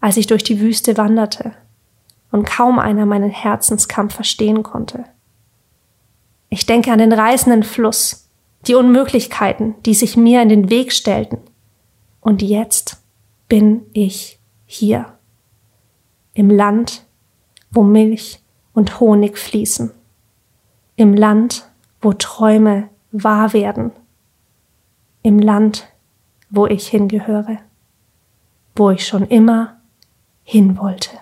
als 0.00 0.16
ich 0.16 0.26
durch 0.26 0.42
die 0.42 0.60
Wüste 0.60 0.96
wanderte 0.96 1.52
und 2.32 2.46
kaum 2.46 2.78
einer 2.78 3.04
meinen 3.04 3.28
Herzenskampf 3.28 4.14
verstehen 4.14 4.62
konnte. 4.62 5.04
Ich 6.48 6.64
denke 6.64 6.92
an 6.92 7.00
den 7.00 7.12
reißenden 7.12 7.64
Fluss, 7.64 8.30
die 8.66 8.76
Unmöglichkeiten, 8.76 9.74
die 9.84 9.92
sich 9.92 10.16
mir 10.16 10.40
in 10.40 10.48
den 10.48 10.70
Weg 10.70 10.94
stellten. 10.94 11.36
Und 12.22 12.40
jetzt 12.40 13.02
bin 13.46 13.82
ich 13.92 14.40
hier, 14.64 15.18
im 16.32 16.48
Land, 16.48 17.04
wo 17.70 17.82
Milch 17.82 18.42
und 18.72 19.00
Honig 19.00 19.38
fließen, 19.38 19.90
im 20.96 21.14
Land, 21.14 21.68
wo 22.00 22.12
Träume 22.12 22.88
wahr 23.12 23.52
werden, 23.52 23.92
im 25.22 25.38
Land, 25.38 25.88
wo 26.48 26.66
ich 26.66 26.88
hingehöre, 26.88 27.58
wo 28.74 28.90
ich 28.90 29.06
schon 29.06 29.26
immer 29.26 29.80
hin 30.42 30.78
wollte. 30.78 31.18